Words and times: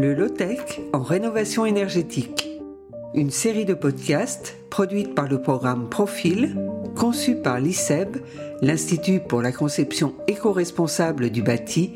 Le 0.00 0.14
Low-Tech 0.14 0.80
en 0.94 1.02
rénovation 1.02 1.66
énergétique. 1.66 2.48
Une 3.12 3.30
série 3.30 3.66
de 3.66 3.74
podcasts 3.74 4.56
produite 4.70 5.14
par 5.14 5.28
le 5.28 5.42
programme 5.42 5.90
Profil, 5.90 6.56
conçu 6.96 7.36
par 7.36 7.60
l'ICEB, 7.60 8.16
l'Institut 8.62 9.20
pour 9.20 9.42
la 9.42 9.52
conception 9.52 10.14
éco-responsable 10.26 11.28
du 11.28 11.42
bâti, 11.42 11.92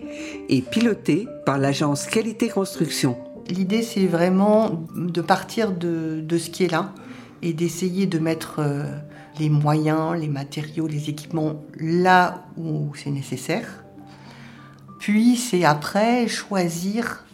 et 0.50 0.60
piloté 0.60 1.26
par 1.46 1.56
l'agence 1.56 2.04
Qualité 2.04 2.50
Construction. 2.50 3.16
L'idée, 3.48 3.80
c'est 3.80 4.04
vraiment 4.04 4.84
de 4.94 5.22
partir 5.22 5.72
de, 5.72 6.20
de, 6.20 6.36
ce 6.36 6.50
qui 6.50 6.64
est 6.64 6.70
là 6.70 6.92
et 7.40 7.54
d'essayer 7.54 8.04
de 8.04 8.18
mettre 8.18 8.56
euh, 8.58 8.84
les 9.40 9.48
moyens, 9.48 10.20
les 10.20 10.28
matériaux, 10.28 10.86
les 10.86 11.08
équipements 11.08 11.64
là 11.80 12.44
où 12.58 12.92
c'est 12.96 13.08
nécessaire. 13.08 13.82
Puis 14.98 15.36
c'est 15.36 15.64
après 15.64 16.28
choisir 16.28 17.24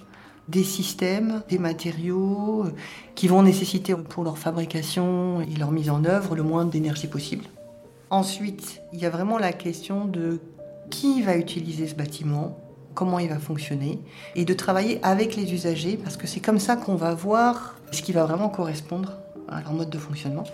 des 0.49 0.65
systèmes, 0.65 1.43
des 1.49 1.59
matériaux 1.59 2.65
euh, 2.67 2.73
qui 3.15 3.29
vont 3.29 3.43
nécessiter 3.43 3.95
pour 3.95 4.25
leur 4.25 4.39
fabrication 4.39 5.41
et 5.43 5.59
leur 5.59 5.71
mise 5.71 5.91
en 5.91 6.05
œuvre 6.05 6.35
le 6.35 6.43
moins 6.43 6.65
d'énergie 6.65 7.07
possible. 7.07 7.45
Ensuite, 8.11 8.83
il 8.93 9.01
y 9.01 9.07
a 9.07 9.11
vraiment 9.11 9.39
la 9.39 9.53
question 9.53 10.05
de 10.05 10.41
qui 10.91 11.23
va 11.23 11.37
utiliser 11.37 11.87
ce 11.87 11.95
bâtiment, 11.95 12.59
comment 12.95 13.21
il 13.21 13.29
va 13.29 13.39
fonctionner, 13.39 14.01
et 14.35 14.45
de 14.45 14.53
travailler 14.53 14.99
avec 15.05 15.37
les 15.37 15.53
usagers, 15.55 15.97
parce 15.97 16.17
que 16.17 16.27
c'est 16.27 16.41
comme 16.41 16.59
ça 16.59 16.75
qu'on 16.77 16.97
va 16.97 17.15
voir 17.15 17.77
ce 17.93 18.03
qui 18.03 18.13
va 18.13 18.25
vraiment 18.25 18.49
correspondre 18.49 19.13
à 19.49 19.61
leur 19.61 19.73
mode 19.73 19.91
de 19.91 19.99
fonctionnement. 19.99 20.45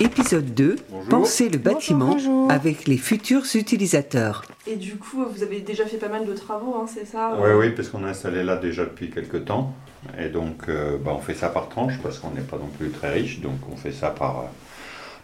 Épisode 0.00 0.52
2, 0.54 0.76
Bonjour. 0.90 1.08
Penser 1.08 1.48
le 1.48 1.58
bâtiment 1.58 2.12
bonjour. 2.12 2.50
avec 2.50 2.86
les 2.88 2.96
futurs 2.96 3.44
utilisateurs. 3.54 4.44
Et 4.66 4.76
du 4.76 4.96
coup, 4.96 5.24
vous 5.32 5.42
avez 5.42 5.60
déjà 5.60 5.86
fait 5.86 5.98
pas 5.98 6.08
mal 6.08 6.26
de 6.26 6.32
travaux, 6.32 6.74
hein, 6.76 6.86
c'est 6.92 7.06
ça 7.06 7.36
Oui, 7.40 7.50
oui, 7.56 7.70
parce 7.70 7.88
qu'on 7.88 8.04
est 8.04 8.08
installé 8.10 8.42
là 8.42 8.56
déjà 8.56 8.84
depuis 8.84 9.10
quelques 9.10 9.44
temps. 9.44 9.72
Et 10.18 10.28
donc, 10.28 10.62
euh, 10.68 10.98
bah, 11.02 11.12
on 11.16 11.20
fait 11.20 11.34
ça 11.34 11.48
par 11.48 11.68
tranche, 11.68 11.94
parce 12.02 12.18
qu'on 12.18 12.30
n'est 12.30 12.40
pas 12.40 12.56
non 12.56 12.68
plus 12.78 12.88
très 12.90 13.12
riche. 13.12 13.40
Donc, 13.40 13.54
on 13.72 13.76
fait 13.76 13.92
ça 13.92 14.10
par 14.10 14.40
euh, 14.40 14.42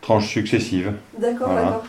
tranches 0.03 0.29
successives. 0.29 0.93
D'accord, 1.19 1.49
Voilà. 1.49 1.65
d'accord. 1.67 1.85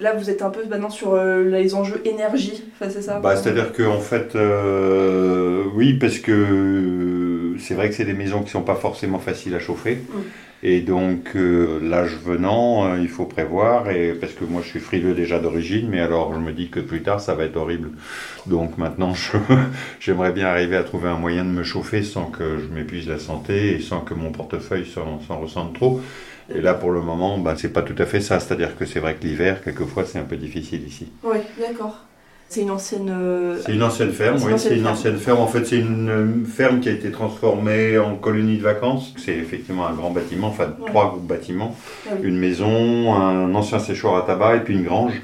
Là, 0.00 0.14
vous 0.14 0.30
êtes 0.30 0.42
un 0.42 0.50
peu 0.50 0.64
maintenant 0.66 0.90
sur 0.90 1.14
euh, 1.14 1.44
les 1.44 1.74
enjeux 1.74 2.00
énergie, 2.04 2.64
enfin, 2.74 2.90
c'est 2.90 3.02
ça 3.02 3.20
Bah, 3.20 3.36
C'est-à-dire 3.36 3.72
qu'en 3.72 4.00
fait, 4.00 4.34
euh, 4.36 5.64
oui, 5.74 5.94
parce 5.94 6.18
que 6.18 6.32
c'est 7.62 7.74
vrai 7.74 7.88
que 7.88 7.94
c'est 7.94 8.04
des 8.04 8.14
maisons 8.14 8.42
qui 8.42 8.50
sont 8.50 8.62
pas 8.62 8.74
forcément 8.74 9.18
faciles 9.18 9.54
à 9.54 9.60
chauffer. 9.60 9.94
Mm. 9.94 10.18
Et 10.64 10.80
donc, 10.80 11.34
euh, 11.34 11.80
l'âge 11.82 12.16
venant, 12.24 12.86
euh, 12.86 12.98
il 13.00 13.08
faut 13.08 13.24
prévoir, 13.24 13.90
et 13.90 14.12
parce 14.12 14.32
que 14.32 14.44
moi 14.44 14.62
je 14.62 14.68
suis 14.68 14.78
frileux 14.78 15.12
déjà 15.12 15.40
d'origine, 15.40 15.88
mais 15.88 16.00
alors 16.00 16.32
je 16.34 16.38
me 16.38 16.52
dis 16.52 16.68
que 16.68 16.78
plus 16.78 17.02
tard 17.02 17.20
ça 17.20 17.34
va 17.34 17.44
être 17.44 17.56
horrible. 17.56 17.90
Donc 18.46 18.78
maintenant, 18.78 19.12
j'aimerais 20.00 20.32
bien 20.32 20.46
arriver 20.46 20.76
à 20.76 20.84
trouver 20.84 21.08
un 21.08 21.18
moyen 21.18 21.44
de 21.44 21.50
me 21.50 21.64
chauffer 21.64 22.04
sans 22.04 22.26
que 22.26 22.58
je 22.58 22.72
m'épuise 22.72 23.08
la 23.08 23.18
santé 23.18 23.74
et 23.74 23.80
sans 23.80 24.00
que 24.00 24.14
mon 24.14 24.30
portefeuille 24.30 24.86
s'en 24.86 25.20
s'en 25.20 25.40
ressente 25.40 25.74
trop. 25.74 26.00
Et 26.54 26.60
là, 26.60 26.74
pour 26.74 26.90
le 26.90 27.00
moment, 27.00 27.38
bah, 27.38 27.54
c'est 27.56 27.72
pas 27.72 27.82
tout 27.82 27.94
à 27.98 28.06
fait 28.06 28.20
ça. 28.20 28.38
C'est-à-dire 28.38 28.76
que 28.76 28.84
c'est 28.84 29.00
vrai 29.00 29.14
que 29.14 29.26
l'hiver, 29.26 29.62
quelquefois, 29.62 30.04
c'est 30.04 30.18
un 30.18 30.24
peu 30.24 30.36
difficile 30.36 30.86
ici. 30.86 31.08
Oui, 31.22 31.38
d'accord. 31.58 32.04
C'est 32.52 32.60
une 32.60 32.70
ancienne. 32.70 33.08
euh, 33.10 33.56
C'est 33.64 33.72
une 33.72 33.82
ancienne 33.82 34.12
ferme, 34.12 34.36
C'est 34.38 34.44
oui, 34.44 34.52
une 34.52 34.58
c'est 34.58 34.68
une 34.76 34.82
ferme. 34.82 34.92
ancienne 34.92 35.16
ferme. 35.16 35.38
En 35.40 35.46
fait, 35.46 35.64
c'est 35.64 35.78
une 35.78 36.10
euh, 36.10 36.26
ferme 36.44 36.80
qui 36.80 36.90
a 36.90 36.92
été 36.92 37.10
transformée 37.10 37.96
en 37.98 38.16
colonie 38.16 38.58
de 38.58 38.62
vacances. 38.62 39.14
C'est 39.16 39.32
effectivement 39.36 39.86
un 39.86 39.94
grand 39.94 40.10
bâtiment, 40.10 40.48
enfin 40.48 40.64
Ouais. 40.66 40.86
trois 40.86 41.08
groupes 41.12 41.26
bâtiments. 41.26 41.74
Ah 42.06 42.10
oui. 42.20 42.28
Une 42.28 42.36
maison, 42.38 43.14
un 43.14 43.54
ancien 43.54 43.78
séchoir 43.78 44.22
à 44.22 44.26
tabac 44.26 44.56
et 44.56 44.60
puis 44.60 44.74
une 44.74 44.84
grange. 44.84 45.14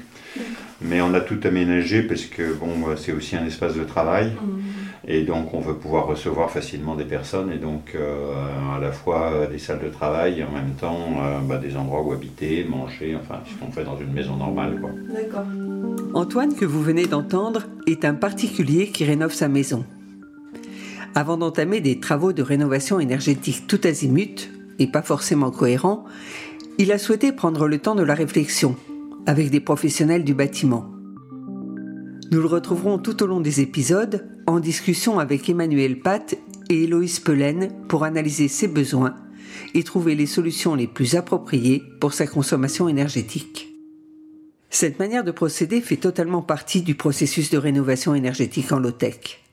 Mais 0.81 1.01
on 1.01 1.13
a 1.13 1.19
tout 1.21 1.37
aménagé 1.43 2.01
parce 2.01 2.23
que 2.23 2.51
bon, 2.53 2.69
euh, 2.89 2.95
c'est 2.95 3.11
aussi 3.11 3.35
un 3.35 3.45
espace 3.45 3.75
de 3.75 3.83
travail 3.83 4.31
Hum, 4.41 4.61
et 5.07 5.23
donc 5.23 5.53
on 5.53 5.59
veut 5.59 5.73
pouvoir 5.75 6.07
recevoir 6.07 6.49
facilement 6.51 6.95
des 6.95 7.03
personnes 7.03 7.51
et 7.51 7.57
donc 7.57 7.91
euh, 7.95 8.31
à 8.75 8.79
la 8.79 8.91
fois 8.91 9.31
euh, 9.33 9.47
des 9.47 9.57
salles 9.59 9.81
de 9.83 9.89
travail 9.89 10.39
et 10.39 10.43
en 10.43 10.51
même 10.51 10.73
temps 10.79 10.97
euh, 11.21 11.39
bah, 11.47 11.57
des 11.57 11.75
endroits 11.75 12.01
où 12.01 12.11
habiter, 12.13 12.65
manger, 12.69 13.17
enfin 13.21 13.39
ce 13.45 13.53
qu'on 13.59 13.71
fait 13.71 13.83
dans 13.83 13.97
une 13.99 14.13
maison 14.13 14.35
normale. 14.37 14.79
D'accord. 15.13 15.43
Antoine, 16.13 16.55
que 16.55 16.65
vous 16.65 16.81
venez 16.81 17.05
d'entendre, 17.05 17.63
est 17.87 18.05
un 18.05 18.13
particulier 18.13 18.87
qui 18.87 19.05
rénove 19.05 19.33
sa 19.33 19.47
maison. 19.47 19.85
Avant 21.15 21.37
d'entamer 21.37 21.81
des 21.81 21.99
travaux 21.99 22.33
de 22.33 22.41
rénovation 22.41 22.99
énergétique 22.99 23.65
tout 23.67 23.79
azimut, 23.83 24.49
et 24.79 24.87
pas 24.87 25.01
forcément 25.01 25.51
cohérents, 25.51 26.05
il 26.77 26.91
a 26.91 26.97
souhaité 26.97 27.31
prendre 27.31 27.67
le 27.67 27.79
temps 27.79 27.95
de 27.95 28.03
la 28.03 28.15
réflexion, 28.15 28.75
avec 29.25 29.49
des 29.49 29.59
professionnels 29.59 30.23
du 30.23 30.33
bâtiment. 30.33 30.89
Nous 32.31 32.41
le 32.41 32.47
retrouverons 32.47 32.97
tout 32.97 33.21
au 33.23 33.27
long 33.27 33.41
des 33.41 33.61
épisodes, 33.61 34.25
en 34.47 34.59
discussion 34.59 35.19
avec 35.19 35.49
Emmanuel 35.49 35.99
Pat 35.99 36.35
et 36.69 36.83
Héloïse 36.83 37.19
Pelaine 37.19 37.71
pour 37.87 38.03
analyser 38.03 38.47
ses 38.47 38.67
besoins 38.67 39.15
et 39.73 39.83
trouver 39.83 40.15
les 40.15 40.27
solutions 40.27 40.75
les 40.75 40.87
plus 40.87 41.15
appropriées 41.15 41.83
pour 41.99 42.13
sa 42.13 42.27
consommation 42.27 42.87
énergétique. 42.87 43.68
Cette 44.81 44.97
manière 44.97 45.25
de 45.25 45.31
procéder 45.31 45.81
fait 45.81 45.97
totalement 45.97 46.41
partie 46.41 46.81
du 46.81 46.95
processus 46.95 47.49
de 47.49 47.57
rénovation 47.57 48.15
énergétique 48.15 48.71
en 48.71 48.79
low-tech. 48.79 49.43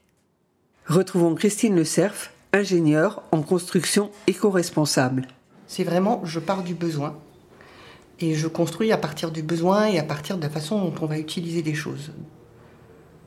Retrouvons 0.87 1.35
Christine 1.35 1.75
Le 1.75 1.83
Cerf, 1.83 2.31
ingénieure 2.53 3.25
en 3.33 3.43
construction 3.43 4.13
éco-responsable. 4.29 5.27
C'est 5.67 5.83
vraiment, 5.83 6.25
je 6.25 6.39
pars 6.39 6.63
du 6.63 6.75
besoin 6.75 7.19
et 8.21 8.37
je 8.37 8.47
construis 8.47 8.93
à 8.93 8.99
partir 8.99 9.33
du 9.33 9.43
besoin 9.43 9.87
et 9.87 9.99
à 9.99 10.05
partir 10.05 10.37
de 10.37 10.43
la 10.43 10.49
façon 10.49 10.81
dont 10.81 10.95
on 11.01 11.07
va 11.07 11.19
utiliser 11.19 11.63
les 11.63 11.75
choses. 11.75 12.13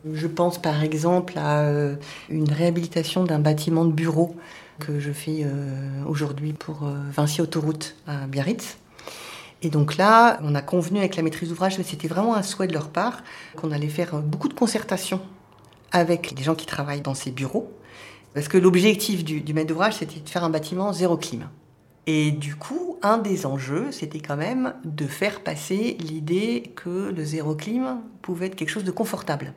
Je 0.10 0.28
pense 0.28 0.58
par 0.58 0.82
exemple 0.82 1.34
à 1.36 1.64
euh, 1.64 1.98
une 2.30 2.50
réhabilitation 2.50 3.26
d'un 3.26 3.40
bâtiment 3.40 3.84
de 3.84 3.92
bureau 3.92 4.38
que 4.80 5.02
je 5.02 5.12
fais 5.12 5.42
euh, 5.44 6.06
aujourd'hui 6.08 6.54
pour 6.54 6.86
euh, 6.86 6.96
Vinci 7.12 7.42
Autoroute 7.42 7.98
à 8.08 8.26
Biarritz. 8.26 8.78
Et 9.62 9.70
donc 9.70 9.98
là, 9.98 10.40
on 10.42 10.56
a 10.56 10.62
convenu 10.62 11.00
avec 11.00 11.16
la 11.16 11.24
maîtrise 11.24 11.50
d'ouvrage, 11.50 11.78
mais 11.78 11.84
c'était 11.84 12.08
vraiment 12.08 12.36
un 12.36 12.44
souhait 12.44 12.68
de 12.68 12.74
leur 12.74 12.90
part, 12.90 13.24
qu'on 13.56 13.72
allait 13.72 13.90
faire 13.90 14.18
beaucoup 14.18 14.48
de 14.48 14.54
concertations 14.54 15.22
avec 15.92 16.32
les 16.38 16.44
gens 16.44 16.56
qui 16.56 16.66
travaillent 16.66 17.02
dans 17.02 17.14
ces 17.14 17.32
bureaux. 17.32 17.72
Parce 18.34 18.48
que 18.48 18.58
l'objectif 18.58 19.24
du, 19.24 19.42
du 19.42 19.54
maître 19.54 19.68
d'ouvrage, 19.68 19.96
c'était 19.96 20.20
de 20.20 20.30
faire 20.30 20.44
un 20.44 20.50
bâtiment 20.50 20.94
zéro 20.94 21.18
clim. 21.18 21.50
Et 22.08 22.32
du 22.32 22.56
coup, 22.56 22.98
un 23.02 23.18
des 23.18 23.46
enjeux, 23.46 23.92
c'était 23.92 24.20
quand 24.20 24.38
même 24.38 24.74
de 24.84 25.06
faire 25.06 25.42
passer 25.42 25.98
l'idée 26.00 26.72
que 26.76 27.12
le 27.12 27.24
zéro 27.24 27.56
clim 27.56 28.00
pouvait 28.22 28.48
être 28.48 28.56
quelque 28.56 28.70
chose 28.70 28.84
de 28.84 28.92
confortable. 28.92 29.54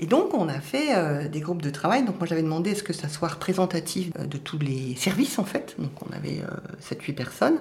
Et 0.00 0.06
donc, 0.06 0.34
on 0.34 0.48
a 0.48 0.60
fait 0.60 0.96
euh, 0.96 1.28
des 1.28 1.40
groupes 1.40 1.62
de 1.62 1.70
travail. 1.70 2.04
Donc, 2.04 2.18
moi, 2.18 2.26
j'avais 2.26 2.42
demandé 2.42 2.70
est-ce 2.70 2.82
que 2.82 2.92
ça 2.92 3.08
soit 3.08 3.28
représentatif 3.28 4.10
euh, 4.18 4.26
de 4.26 4.36
tous 4.36 4.58
les 4.58 4.96
services, 4.96 5.38
en 5.38 5.44
fait. 5.44 5.76
Donc, 5.78 5.92
on 6.08 6.12
avait 6.12 6.40
euh, 6.42 6.94
7-8 6.94 7.14
personnes. 7.14 7.60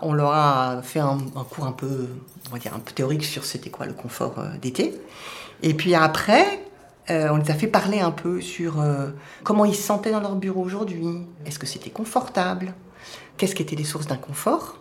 On 0.00 0.12
leur 0.12 0.32
a 0.32 0.82
fait 0.82 0.98
un, 0.98 1.18
un 1.36 1.44
cours 1.44 1.66
un 1.66 1.72
peu, 1.72 2.08
on 2.50 2.52
va 2.52 2.58
dire, 2.58 2.74
un 2.74 2.80
peu 2.80 2.92
théorique 2.92 3.24
sur 3.24 3.44
c'était 3.44 3.70
quoi 3.70 3.86
le 3.86 3.94
confort 3.94 4.38
euh, 4.38 4.58
d'été. 4.60 5.00
Et 5.62 5.72
puis 5.72 5.94
après, 5.94 6.62
on 7.08 7.36
les 7.36 7.50
a 7.50 7.54
fait 7.54 7.68
parler 7.68 8.00
un 8.00 8.10
peu 8.10 8.42
sur 8.42 8.84
comment 9.42 9.64
ils 9.64 9.76
se 9.76 9.82
sentaient 9.82 10.10
dans 10.10 10.20
leur 10.20 10.34
bureau 10.34 10.62
aujourd'hui. 10.62 11.22
Est-ce 11.46 11.58
que 11.58 11.64
c'était 11.64 11.88
confortable? 11.88 12.74
Qu'est-ce 13.38 13.54
qui 13.54 13.62
étaient 13.62 13.76
les 13.76 13.84
sources 13.84 14.06
d'inconfort? 14.06 14.76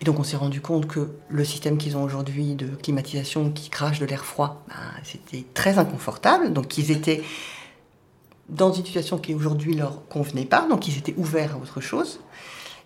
Et 0.00 0.04
donc 0.04 0.18
on 0.18 0.22
s'est 0.22 0.36
rendu 0.36 0.60
compte 0.60 0.86
que 0.86 1.08
le 1.28 1.44
système 1.44 1.76
qu'ils 1.76 1.96
ont 1.96 2.02
aujourd'hui 2.02 2.54
de 2.54 2.68
climatisation 2.68 3.50
qui 3.50 3.68
crache 3.68 3.98
de 3.98 4.06
l'air 4.06 4.24
froid, 4.24 4.64
ben, 4.68 4.74
c'était 5.02 5.44
très 5.54 5.78
inconfortable. 5.78 6.52
Donc 6.52 6.78
ils 6.78 6.90
étaient 6.90 7.22
dans 8.48 8.72
une 8.72 8.84
situation 8.84 9.18
qui 9.18 9.34
aujourd'hui 9.34 9.74
leur 9.74 10.06
convenait 10.08 10.44
pas, 10.44 10.66
donc 10.68 10.88
ils 10.88 10.96
étaient 10.96 11.14
ouverts 11.16 11.54
à 11.54 11.58
autre 11.58 11.80
chose. 11.80 12.20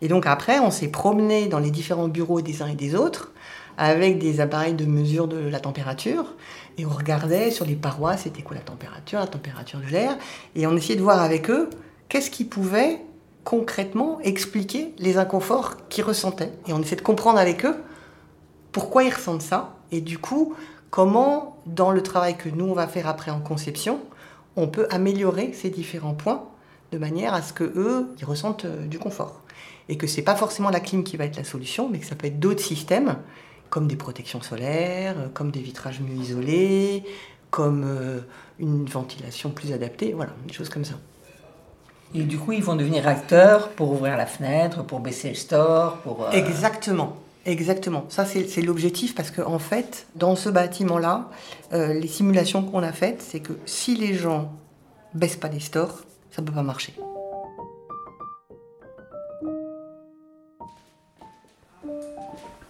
Et 0.01 0.09
donc 0.09 0.27
après, 0.27 0.59
on 0.59 0.71
s'est 0.71 0.89
promené 0.89 1.47
dans 1.47 1.61
les 1.61 1.71
différents 1.71 2.09
bureaux 2.09 2.41
des 2.41 2.63
uns 2.63 2.67
et 2.67 2.75
des 2.75 2.95
autres 2.95 3.33
avec 3.79 4.19
des 4.19 4.41
appareils 4.41 4.75
de 4.75 4.85
mesure 4.85 5.29
de 5.29 5.39
la 5.39 5.61
température 5.61 6.35
et 6.77 6.85
on 6.85 6.91
regardait 6.91 7.51
sur 7.51 7.65
les 7.65 7.75
parois 7.75 8.17
c'était 8.17 8.43
quoi 8.43 8.57
la 8.57 8.63
température, 8.63 9.19
la 9.19 9.27
température 9.27 9.79
de 9.81 9.87
l'air 9.87 10.19
et 10.55 10.67
on 10.67 10.77
essayait 10.77 10.97
de 10.97 11.03
voir 11.03 11.23
avec 11.23 11.49
eux 11.49 11.71
qu'est-ce 12.09 12.31
qui 12.31 12.45
pouvait 12.45 13.01
concrètement 13.45 14.21
expliquer 14.21 14.95
les 14.99 15.19
inconforts 15.19 15.89
qu'ils 15.89 16.05
ressentaient. 16.05 16.53
Et 16.67 16.73
on 16.73 16.81
essayait 16.81 16.97
de 16.97 17.03
comprendre 17.03 17.39
avec 17.39 17.65
eux 17.65 17.77
pourquoi 18.71 19.05
ils 19.05 19.13
ressentent 19.13 19.43
ça. 19.43 19.77
Et 19.91 20.01
du 20.01 20.19
coup 20.19 20.55
comment 20.91 21.59
dans 21.67 21.91
le 21.91 22.03
travail 22.03 22.37
que 22.37 22.49
nous 22.49 22.67
on 22.67 22.75
va 22.75 22.87
faire 22.87 23.09
après 23.09 23.31
en 23.31 23.41
conception 23.41 24.01
on 24.57 24.69
peut 24.69 24.87
améliorer 24.91 25.53
ces 25.55 25.71
différents 25.71 26.15
points 26.15 26.45
de 26.93 26.99
manière 26.99 27.33
à 27.33 27.43
ce 27.43 27.53
que 27.53 27.65
eux 27.65 28.15
ils 28.19 28.25
ressentent 28.25 28.67
euh, 28.67 28.87
du 28.87 28.99
confort. 28.99 29.41
Et 29.89 29.97
que 29.97 30.07
c'est 30.07 30.23
pas 30.23 30.37
forcément 30.37 30.71
la 30.71 30.81
clim 30.81 31.03
qui 31.03 31.17
va 31.17 31.25
être 31.25 31.37
la 31.37 31.45
solution 31.45 31.89
mais 31.89 31.99
que 31.99 32.07
ça 32.07 32.15
peut 32.15 32.27
être 32.27 32.39
d'autres 32.39 32.63
systèmes 32.63 33.17
comme 33.71 33.89
des 33.89 33.97
protections 33.97 34.43
solaires, 34.43 35.15
euh, 35.19 35.29
comme 35.33 35.51
des 35.51 35.61
vitrages 35.61 36.01
mieux 36.01 36.15
isolés, 36.15 37.05
comme 37.51 37.85
euh, 37.87 38.21
une 38.59 38.85
ventilation 38.85 39.51
plus 39.51 39.73
adaptée, 39.73 40.13
voilà, 40.13 40.33
des 40.47 40.53
choses 40.53 40.69
comme 40.69 40.85
ça. 40.85 40.97
Et 42.15 42.23
du 42.25 42.39
coup, 42.39 42.53
ils 42.53 42.63
vont 42.63 42.77
devenir 42.77 43.09
acteurs 43.09 43.71
pour 43.71 43.91
ouvrir 43.93 44.17
la 44.17 44.27
fenêtre, 44.27 44.83
pour 44.85 45.01
baisser 45.01 45.31
le 45.31 45.35
store, 45.35 45.97
pour... 45.99 46.25
euh, 46.25 46.31
Exactement. 46.33 47.17
Exactement. 47.45 48.05
Ça, 48.09 48.25
c'est 48.25 48.63
l'objectif 48.63 49.15
parce 49.15 49.31
qu'en 49.33 49.55
en 49.55 49.59
fait, 49.59 50.07
dans 50.15 50.37
ce 50.37 50.49
bâtiment-là, 50.49 51.29
euh, 51.73 51.93
les 51.95 52.07
simulations 52.07 52.63
qu'on 52.63 52.83
a 52.85 52.93
faites, 52.93 53.21
c'est 53.23 53.41
que 53.41 53.55
si 53.67 53.97
les 53.97 54.15
gens 54.15 54.53
baissent 55.15 55.37
pas 55.37 55.49
les 55.49 55.59
stores, 55.59 56.03
ça 56.31 56.41
ne 56.43 56.47
peut 56.47 56.53
pas 56.53 56.63
marcher. 56.63 56.95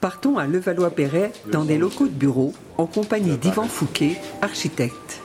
Partons 0.01 0.39
à 0.39 0.47
Levallois-Perret, 0.47 1.33
dans 1.53 1.65
des 1.65 1.79
locaux 1.79 2.07
de 2.07 2.13
bureau, 2.13 2.53
en 2.79 2.87
compagnie 2.87 3.37
d'Yvan 3.37 3.65
Fouquet, 3.69 4.17
architecte. 4.41 5.21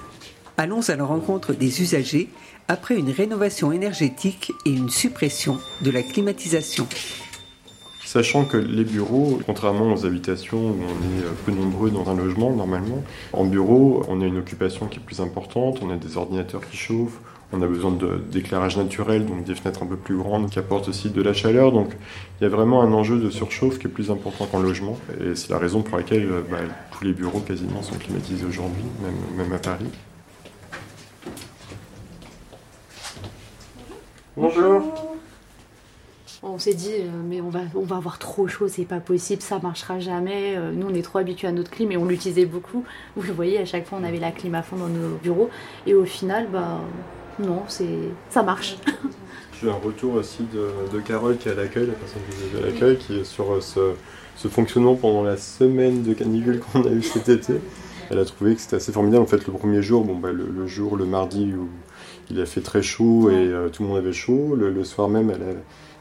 Allons 0.59 0.89
à 0.89 0.95
la 0.95 1.04
rencontre 1.04 1.54
des 1.54 1.83
usagers 1.83 2.30
après 2.68 2.95
une 2.95 3.12
rénovation 3.12 3.71
énergétique 3.71 4.51
et 4.65 4.71
une 4.71 4.89
suppression 4.89 5.59
de 5.83 5.92
la 5.92 6.01
climatisation. 6.01 6.88
Sachant 8.04 8.44
que 8.44 8.57
les 8.57 8.83
bureaux, 8.83 9.39
contrairement 9.45 9.94
aux 9.94 10.07
habitations 10.07 10.57
où 10.57 10.77
on 10.81 11.19
est 11.19 11.45
peu 11.45 11.51
nombreux 11.51 11.92
dans 11.92 12.09
un 12.09 12.15
logement 12.15 12.50
normalement, 12.56 13.04
en 13.33 13.45
bureau, 13.45 14.04
on 14.07 14.19
a 14.21 14.25
une 14.25 14.39
occupation 14.39 14.88
qui 14.88 14.98
est 14.98 15.04
plus 15.04 15.21
importante, 15.21 15.81
on 15.83 15.92
a 15.92 15.95
des 15.95 16.18
ordinateurs 16.18 16.68
qui 16.68 16.75
chauffent, 16.75 17.19
on 17.54 17.62
a 17.62 17.68
besoin 17.68 17.95
d'éclairage 18.31 18.77
naturel, 18.77 19.27
donc 19.27 19.44
des 19.44 19.54
fenêtres 19.54 19.83
un 19.83 19.86
peu 19.86 19.95
plus 19.95 20.18
grandes 20.18 20.50
qui 20.50 20.57
apportent 20.57 20.89
aussi 20.89 21.12
de 21.12 21.21
la 21.21 21.33
chaleur. 21.33 21.71
Donc 21.71 21.89
il 22.42 22.45
y 22.45 22.48
a 22.48 22.50
vraiment 22.50 22.81
un 22.81 22.94
enjeu 22.94 23.19
de 23.19 23.30
surchauffe 23.30 23.77
qui 23.77 23.86
est 23.86 23.92
plus 23.92 24.09
important 24.09 24.48
qu'en 24.48 24.59
logement. 24.59 24.98
Et 25.21 25.36
c'est 25.36 25.51
la 25.51 25.59
raison 25.59 25.83
pour 25.83 25.98
laquelle 25.98 26.27
bah, 26.50 26.57
tous 26.98 27.04
les 27.04 27.13
bureaux 27.13 27.42
quasiment 27.42 27.83
sont 27.83 27.95
climatisés 27.95 28.45
aujourd'hui, 28.45 28.86
même 29.38 29.54
à 29.54 29.59
Paris. 29.59 29.86
Bonjour. 34.39 34.83
On 36.43 36.59
s'est 36.59 36.75
dit, 36.75 36.91
euh, 36.93 37.09
mais 37.27 37.41
on 37.41 37.49
va, 37.49 37.61
on 37.73 37.81
va 37.81 37.95
avoir 37.95 38.19
trop 38.19 38.47
chaud, 38.47 38.67
c'est 38.67 38.85
pas 38.85 38.99
possible, 38.99 39.41
ça 39.41 39.57
marchera 39.57 39.99
jamais. 39.99 40.55
Euh, 40.55 40.73
nous, 40.73 40.85
on 40.85 40.93
est 40.93 41.01
trop 41.01 41.17
habitués 41.17 41.47
à 41.47 41.51
notre 41.51 41.71
clim 41.71 41.91
et 41.91 41.97
on 41.97 42.05
l'utilisait 42.05 42.45
beaucoup. 42.45 42.85
Vous 43.15 43.23
le 43.23 43.33
voyez, 43.33 43.57
à 43.57 43.65
chaque 43.65 43.87
fois, 43.87 43.97
on 43.99 44.03
avait 44.03 44.19
la 44.19 44.29
clim 44.29 44.53
à 44.53 44.61
fond 44.61 44.75
dans 44.75 44.89
nos 44.89 45.15
bureaux. 45.23 45.49
Et 45.87 45.95
au 45.95 46.05
final, 46.05 46.49
bah, 46.53 46.81
non, 47.39 47.63
c'est, 47.67 47.97
ça 48.29 48.43
marche. 48.43 48.77
J'ai 49.59 49.71
un 49.71 49.73
retour 49.73 50.13
aussi 50.13 50.43
de, 50.53 50.95
de, 50.95 51.01
Carole 51.01 51.37
qui 51.37 51.49
est 51.49 51.53
à 51.53 51.55
l'accueil, 51.55 51.87
la 51.87 51.93
personne 51.93 52.21
qui 52.29 52.55
est 52.55 52.61
à 52.61 52.65
l'accueil, 52.67 52.97
qui 52.97 53.21
est 53.21 53.23
sur 53.23 53.53
euh, 53.53 53.59
ce, 53.59 53.93
ce, 54.35 54.47
fonctionnement 54.47 54.93
pendant 54.93 55.23
la 55.23 55.37
semaine 55.37 56.03
de 56.03 56.13
canicule 56.13 56.59
qu'on 56.59 56.83
a 56.83 56.91
eu 56.91 57.01
cet 57.01 57.27
été. 57.27 57.55
Elle 58.11 58.19
a 58.19 58.25
trouvé 58.25 58.53
que 58.53 58.61
c'était 58.61 58.75
assez 58.75 58.91
formidable. 58.91 59.23
En 59.23 59.27
fait, 59.27 59.47
le 59.47 59.53
premier 59.53 59.81
jour, 59.81 60.05
bon, 60.05 60.15
bah, 60.15 60.31
le, 60.31 60.45
le, 60.45 60.67
jour, 60.67 60.95
le 60.95 61.05
mardi, 61.05 61.55
où 61.55 61.69
il 62.29 62.41
a 62.41 62.45
fait 62.45 62.62
très 62.62 62.81
chaud 62.81 63.29
et 63.29 63.35
euh, 63.35 63.69
tout 63.69 63.83
le 63.83 63.89
monde 63.89 63.97
avait 63.97 64.13
chaud. 64.13 64.56
Le, 64.56 64.69
le 64.69 64.83
soir 64.83 65.09
même, 65.09 65.29
elle 65.29 65.44
a 65.44 65.53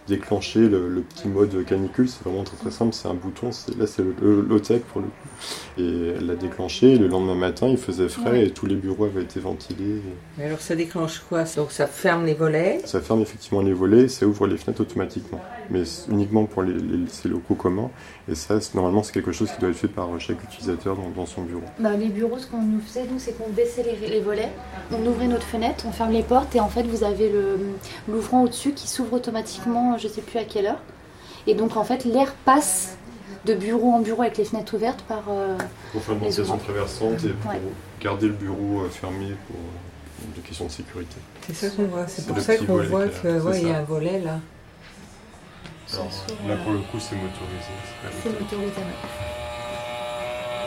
déclenché 0.09 0.61
le, 0.61 0.89
le, 0.89 1.01
petit 1.03 1.29
mode 1.29 1.65
canicule. 1.65 2.09
C'est 2.09 2.23
vraiment 2.25 2.45
très 2.45 2.57
très 2.57 2.71
simple. 2.71 2.95
C'est 2.95 3.09
un 3.09 3.15
bouton. 3.15 3.51
Là, 3.79 3.87
c'est 3.87 4.03
le 4.03 4.41
low-tech 4.41 4.83
pour 4.83 5.01
le 5.01 5.09
coup. 5.09 5.29
Et 5.79 6.15
elle 6.17 6.27
l'a 6.27 6.35
déclenché. 6.35 6.97
Le 6.97 7.09
lendemain 7.09 7.35
matin, 7.35 7.69
il 7.69 7.79
faisait 7.79 8.09
frais 8.09 8.31
ouais. 8.31 8.47
et 8.47 8.51
tous 8.51 8.67
les 8.67 8.77
bureaux 8.77 9.05
avaient 9.05 9.23
été 9.23 9.41
ventilés. 9.41 10.03
Mais 10.39 10.45
alors, 10.45 10.61
ça 10.61 10.75
déclenche 10.75 11.23
quoi 11.29 11.45
Donc, 11.57 11.73
ça 11.73 11.87
ferme 11.87 12.25
les 12.25 12.35
volets? 12.35 12.81
Ça 12.85 13.01
ferme 13.01 13.23
effectivement 13.23 13.63
les 13.63 13.73
volets 13.73 14.03
et 14.03 14.09
ça 14.09 14.27
ouvre 14.27 14.47
les 14.47 14.57
fenêtres 14.57 14.83
automatiquement. 14.83 15.41
Mais 15.71 15.83
uniquement 16.11 16.45
pour 16.45 16.63
les, 16.63 16.75
les, 16.75 17.07
ces 17.09 17.29
locaux 17.29 17.55
communs. 17.55 17.91
Et 18.29 18.35
ça, 18.35 18.59
normalement, 18.75 19.03
c'est 19.03 19.13
quelque 19.13 19.33
chose 19.33 19.51
qui 19.53 19.61
doit 19.61 19.71
être 19.71 19.77
fait 19.77 19.89
par 19.89 20.09
chaque 20.19 20.43
utilisateur 20.43 20.97
dans, 20.97 21.11
dans 21.11 21.27
son 21.27 21.43
bureau. 21.43 21.63
Bah, 21.79 21.97
les 21.97 22.09
bureaux, 22.09 22.39
ce 22.39 22.47
qu'on 22.47 22.63
nous 22.63 22.81
faisait, 22.81 23.05
nous, 23.05 23.19
c'est 23.19 23.37
qu'on 23.37 23.51
baissait 23.51 23.83
les, 23.83 24.09
les, 24.09 24.21
volets, 24.21 24.51
on 24.93 25.05
ouvrait 25.07 25.29
notre 25.29 25.47
fenêtre, 25.47 25.85
on 25.87 25.93
ferme 25.93 26.13
les 26.13 26.23
portes 26.23 26.55
et 26.57 26.61
en 26.61 26.69
fait, 26.69 26.83
vous 26.83 27.05
avez 27.05 27.33
l'ouvrant 28.09 28.43
au-dessus 28.43 28.73
qui 28.73 28.89
s'ouvre 28.89 29.15
automatiquement, 29.15 29.99
je 29.99 30.09
sais 30.09 30.23
plus 30.23 30.39
à 30.39 30.45
quelle 30.45 30.67
heure. 30.67 30.81
Et 31.47 31.55
donc, 31.55 31.77
en 31.77 31.85
fait, 31.85 32.05
l'air 32.05 32.35
passe 32.45 32.97
de 33.47 33.55
bureau 33.55 33.93
en 33.93 34.01
bureau 34.01 34.23
avec 34.23 34.37
les 34.37 34.45
fenêtres 34.45 34.75
ouvertes 34.75 35.03
par. 35.03 35.23
Euh, 35.29 35.57
pour 35.93 36.03
faire 36.03 36.15
une 36.15 36.21
ventilation 36.21 36.59
traversante 36.59 37.25
et 37.25 37.29
pour 37.29 37.51
ouais. 37.51 37.61
garder 38.01 38.27
le 38.27 38.33
bureau 38.33 38.83
euh, 38.83 38.89
fermé 38.89 39.35
pour 39.47 39.57
euh, 39.57 40.35
des 40.35 40.43
questions 40.43 40.67
de 40.67 40.71
sécurité. 40.71 41.17
C'est 41.47 41.55
ça 41.55 41.69
qu'on 41.71 41.85
voit, 41.85 42.07
c'est 42.09 42.27
pour 42.27 42.39
ça 42.41 42.57
qu'on 42.57 42.83
voit 42.83 43.09
qu'il 43.09 43.31
ouais, 43.31 43.63
y 43.63 43.71
a 43.71 43.79
un 43.79 43.85
volet 43.85 44.21
là. 44.21 44.41
Alors, 45.93 46.11
là 46.49 46.57
pour 46.65 46.73
le 46.73 46.81
coup 46.81 46.99
c'est 46.99 47.15
motorisé. 47.15 47.73
C'est 48.23 48.41
motorisé, 48.41 48.77
ouais. 48.77 48.83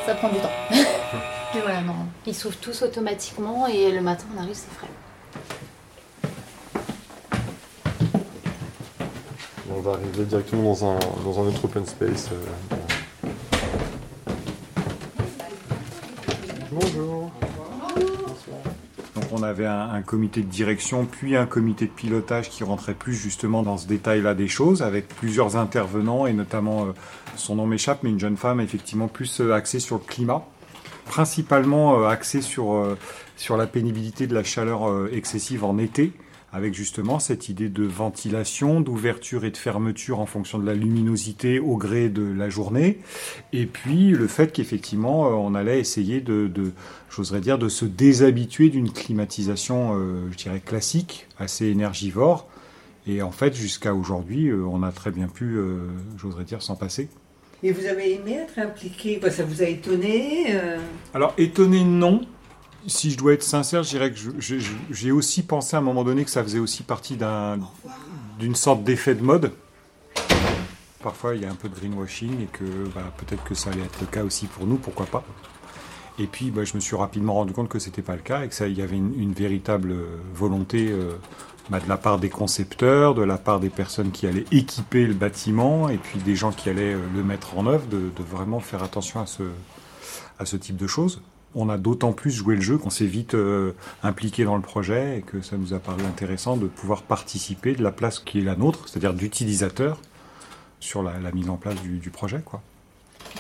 Ça 0.05 0.15
prend 0.15 0.29
du 0.29 0.37
temps. 0.37 0.49
Mais 1.53 1.61
voilà, 1.61 1.81
non. 1.81 1.95
Ils 2.25 2.35
s'ouvrent 2.35 2.59
tous 2.61 2.83
automatiquement 2.83 3.67
et 3.67 3.91
le 3.91 4.01
matin 4.01 4.25
on 4.35 4.41
arrive, 4.41 4.55
c'est 4.55 4.71
frais. 4.71 4.87
On 9.79 9.81
va 9.81 9.91
arriver 9.91 10.25
directement 10.25 10.63
dans 10.63 10.91
un, 10.91 10.99
dans 11.23 11.39
un 11.39 11.47
autre 11.47 11.63
open 11.63 11.85
space. 11.85 12.27
Euh. 12.33 13.25
Bonjour. 16.69 17.31
Donc 19.15 19.23
on 19.31 19.41
avait 19.41 19.65
un, 19.65 19.89
un, 19.91 20.01
comité 20.01 20.41
de 20.41 20.47
direction, 20.47 21.05
puis 21.05 21.37
un 21.37 21.45
comité 21.45 21.85
de 21.85 21.91
pilotage 21.91 22.49
qui 22.49 22.65
rentrait 22.65 22.93
plus 22.93 23.13
justement 23.13 23.63
dans 23.63 23.77
ce 23.77 23.87
détail-là 23.87 24.33
des 24.33 24.49
choses, 24.49 24.81
avec 24.81 25.07
plusieurs 25.07 25.55
intervenants, 25.55 26.25
et 26.25 26.33
notamment, 26.33 26.83
euh, 26.83 26.91
son 27.37 27.55
nom 27.55 27.65
m'échappe, 27.65 28.03
mais 28.03 28.09
une 28.09 28.19
jeune 28.19 28.35
femme 28.35 28.59
effectivement 28.59 29.07
plus 29.07 29.39
euh, 29.39 29.53
axée 29.53 29.79
sur 29.79 29.95
le 29.95 30.03
climat, 30.03 30.43
principalement 31.05 32.01
euh, 32.01 32.07
axée 32.07 32.41
sur, 32.41 32.73
euh, 32.73 32.97
sur 33.37 33.55
la 33.55 33.65
pénibilité 33.65 34.27
de 34.27 34.33
la 34.33 34.43
chaleur 34.43 34.89
euh, 34.89 35.09
excessive 35.13 35.63
en 35.63 35.77
été, 35.77 36.11
avec 36.51 36.73
justement 36.73 37.19
cette 37.19 37.49
idée 37.49 37.69
de 37.69 37.83
ventilation, 37.83 38.81
d'ouverture 38.81 39.45
et 39.45 39.51
de 39.51 39.57
fermeture 39.57 40.19
en 40.19 40.25
fonction 40.25 40.57
de 40.57 40.65
la 40.65 40.73
luminosité 40.73 41.59
au 41.59 41.77
gré 41.77 42.09
de 42.09 42.23
la 42.23 42.49
journée, 42.49 42.99
et 43.53 43.65
puis 43.65 44.11
le 44.11 44.27
fait 44.27 44.51
qu'effectivement 44.51 45.27
on 45.27 45.53
allait 45.55 45.79
essayer 45.79 46.21
de, 46.21 46.47
de 46.47 46.71
j'oserais 47.09 47.41
dire, 47.41 47.57
de 47.57 47.69
se 47.69 47.85
déshabituer 47.85 48.69
d'une 48.69 48.91
climatisation, 48.91 49.95
euh, 49.95 50.27
je 50.31 50.37
dirais, 50.37 50.59
classique, 50.59 51.27
assez 51.37 51.67
énergivore, 51.67 52.47
et 53.07 53.21
en 53.21 53.31
fait 53.31 53.53
jusqu'à 53.55 53.93
aujourd'hui 53.93 54.49
euh, 54.49 54.63
on 54.65 54.83
a 54.83 54.91
très 54.91 55.11
bien 55.11 55.27
pu, 55.27 55.55
euh, 55.57 55.87
j'oserais 56.17 56.45
dire, 56.45 56.61
s'en 56.61 56.75
passer. 56.75 57.09
Et 57.61 57.73
vous 57.73 57.85
avez 57.85 58.15
aimé 58.15 58.39
être 58.41 58.57
impliqué? 58.57 59.19
Ça 59.29 59.43
vous 59.43 59.61
a 59.61 59.65
étonné 59.65 60.45
euh... 60.51 60.77
Alors 61.13 61.33
étonné 61.37 61.83
non, 61.83 62.21
si 62.89 63.11
je 63.11 63.17
dois 63.17 63.33
être 63.33 63.43
sincère, 63.43 63.83
je 63.83 63.89
dirais 63.89 64.11
que 64.11 64.19
j'ai 64.91 65.11
aussi 65.11 65.43
pensé 65.43 65.75
à 65.75 65.79
un 65.79 65.83
moment 65.83 66.03
donné 66.03 66.25
que 66.25 66.31
ça 66.31 66.43
faisait 66.43 66.59
aussi 66.59 66.83
partie 66.83 67.15
d'une 67.15 67.25
un, 67.25 68.55
sorte 68.55 68.83
d'effet 68.83 69.15
de 69.15 69.23
mode. 69.23 69.51
Parfois, 71.01 71.35
il 71.35 71.41
y 71.41 71.45
a 71.45 71.49
un 71.49 71.55
peu 71.55 71.69
de 71.69 71.75
greenwashing 71.75 72.41
et 72.41 72.47
que 72.47 72.65
bah, 72.93 73.13
peut-être 73.17 73.43
que 73.43 73.55
ça 73.55 73.69
allait 73.69 73.83
être 73.83 74.01
le 74.01 74.07
cas 74.07 74.23
aussi 74.23 74.47
pour 74.47 74.65
nous, 74.65 74.75
pourquoi 74.75 75.05
pas. 75.05 75.23
Et 76.17 76.27
puis, 76.27 76.51
bah, 76.51 76.65
je 76.65 76.73
me 76.75 76.81
suis 76.81 76.97
rapidement 76.97 77.35
rendu 77.35 77.53
compte 77.53 77.69
que 77.69 77.79
c'était 77.79 78.01
pas 78.01 78.15
le 78.15 78.21
cas 78.21 78.43
et 78.43 78.49
que 78.49 78.55
ça, 78.55 78.67
il 78.67 78.77
y 78.77 78.81
avait 78.81 78.97
une, 78.97 79.17
une 79.17 79.31
véritable 79.31 79.95
volonté 80.33 80.89
euh, 80.89 81.13
bah, 81.69 81.79
de 81.79 81.87
la 81.87 81.95
part 81.95 82.19
des 82.19 82.27
concepteurs, 82.27 83.15
de 83.15 83.21
la 83.21 83.37
part 83.37 83.61
des 83.61 83.69
personnes 83.69 84.11
qui 84.11 84.27
allaient 84.27 84.45
équiper 84.51 85.05
le 85.05 85.13
bâtiment 85.13 85.87
et 85.87 85.97
puis 85.97 86.19
des 86.19 86.35
gens 86.35 86.51
qui 86.51 86.69
allaient 86.69 86.95
euh, 86.95 87.05
le 87.15 87.23
mettre 87.23 87.57
en 87.57 87.65
œuvre, 87.67 87.87
de, 87.87 88.09
de 88.13 88.23
vraiment 88.23 88.59
faire 88.59 88.83
attention 88.83 89.21
à 89.21 89.25
ce, 89.25 89.43
à 90.37 90.45
ce 90.45 90.57
type 90.57 90.75
de 90.75 90.87
choses 90.87 91.21
on 91.55 91.69
a 91.69 91.77
d'autant 91.77 92.11
plus 92.11 92.31
joué 92.31 92.55
le 92.55 92.61
jeu 92.61 92.77
qu'on 92.77 92.89
s'est 92.89 93.05
vite 93.05 93.33
euh, 93.33 93.73
impliqué 94.03 94.43
dans 94.43 94.55
le 94.55 94.61
projet 94.61 95.19
et 95.19 95.21
que 95.21 95.41
ça 95.41 95.57
nous 95.57 95.73
a 95.73 95.79
paru 95.79 96.03
intéressant 96.05 96.57
de 96.57 96.67
pouvoir 96.67 97.01
participer 97.01 97.73
de 97.73 97.83
la 97.83 97.91
place 97.91 98.19
qui 98.19 98.39
est 98.39 98.43
la 98.43 98.55
nôtre, 98.55 98.87
c'est-à-dire 98.87 99.13
d'utilisateur, 99.13 99.99
sur 100.79 101.03
la, 101.03 101.13
mise 101.33 101.49
en 101.49 101.57
place 101.57 101.75
du, 101.81 102.09
projet. 102.09 102.41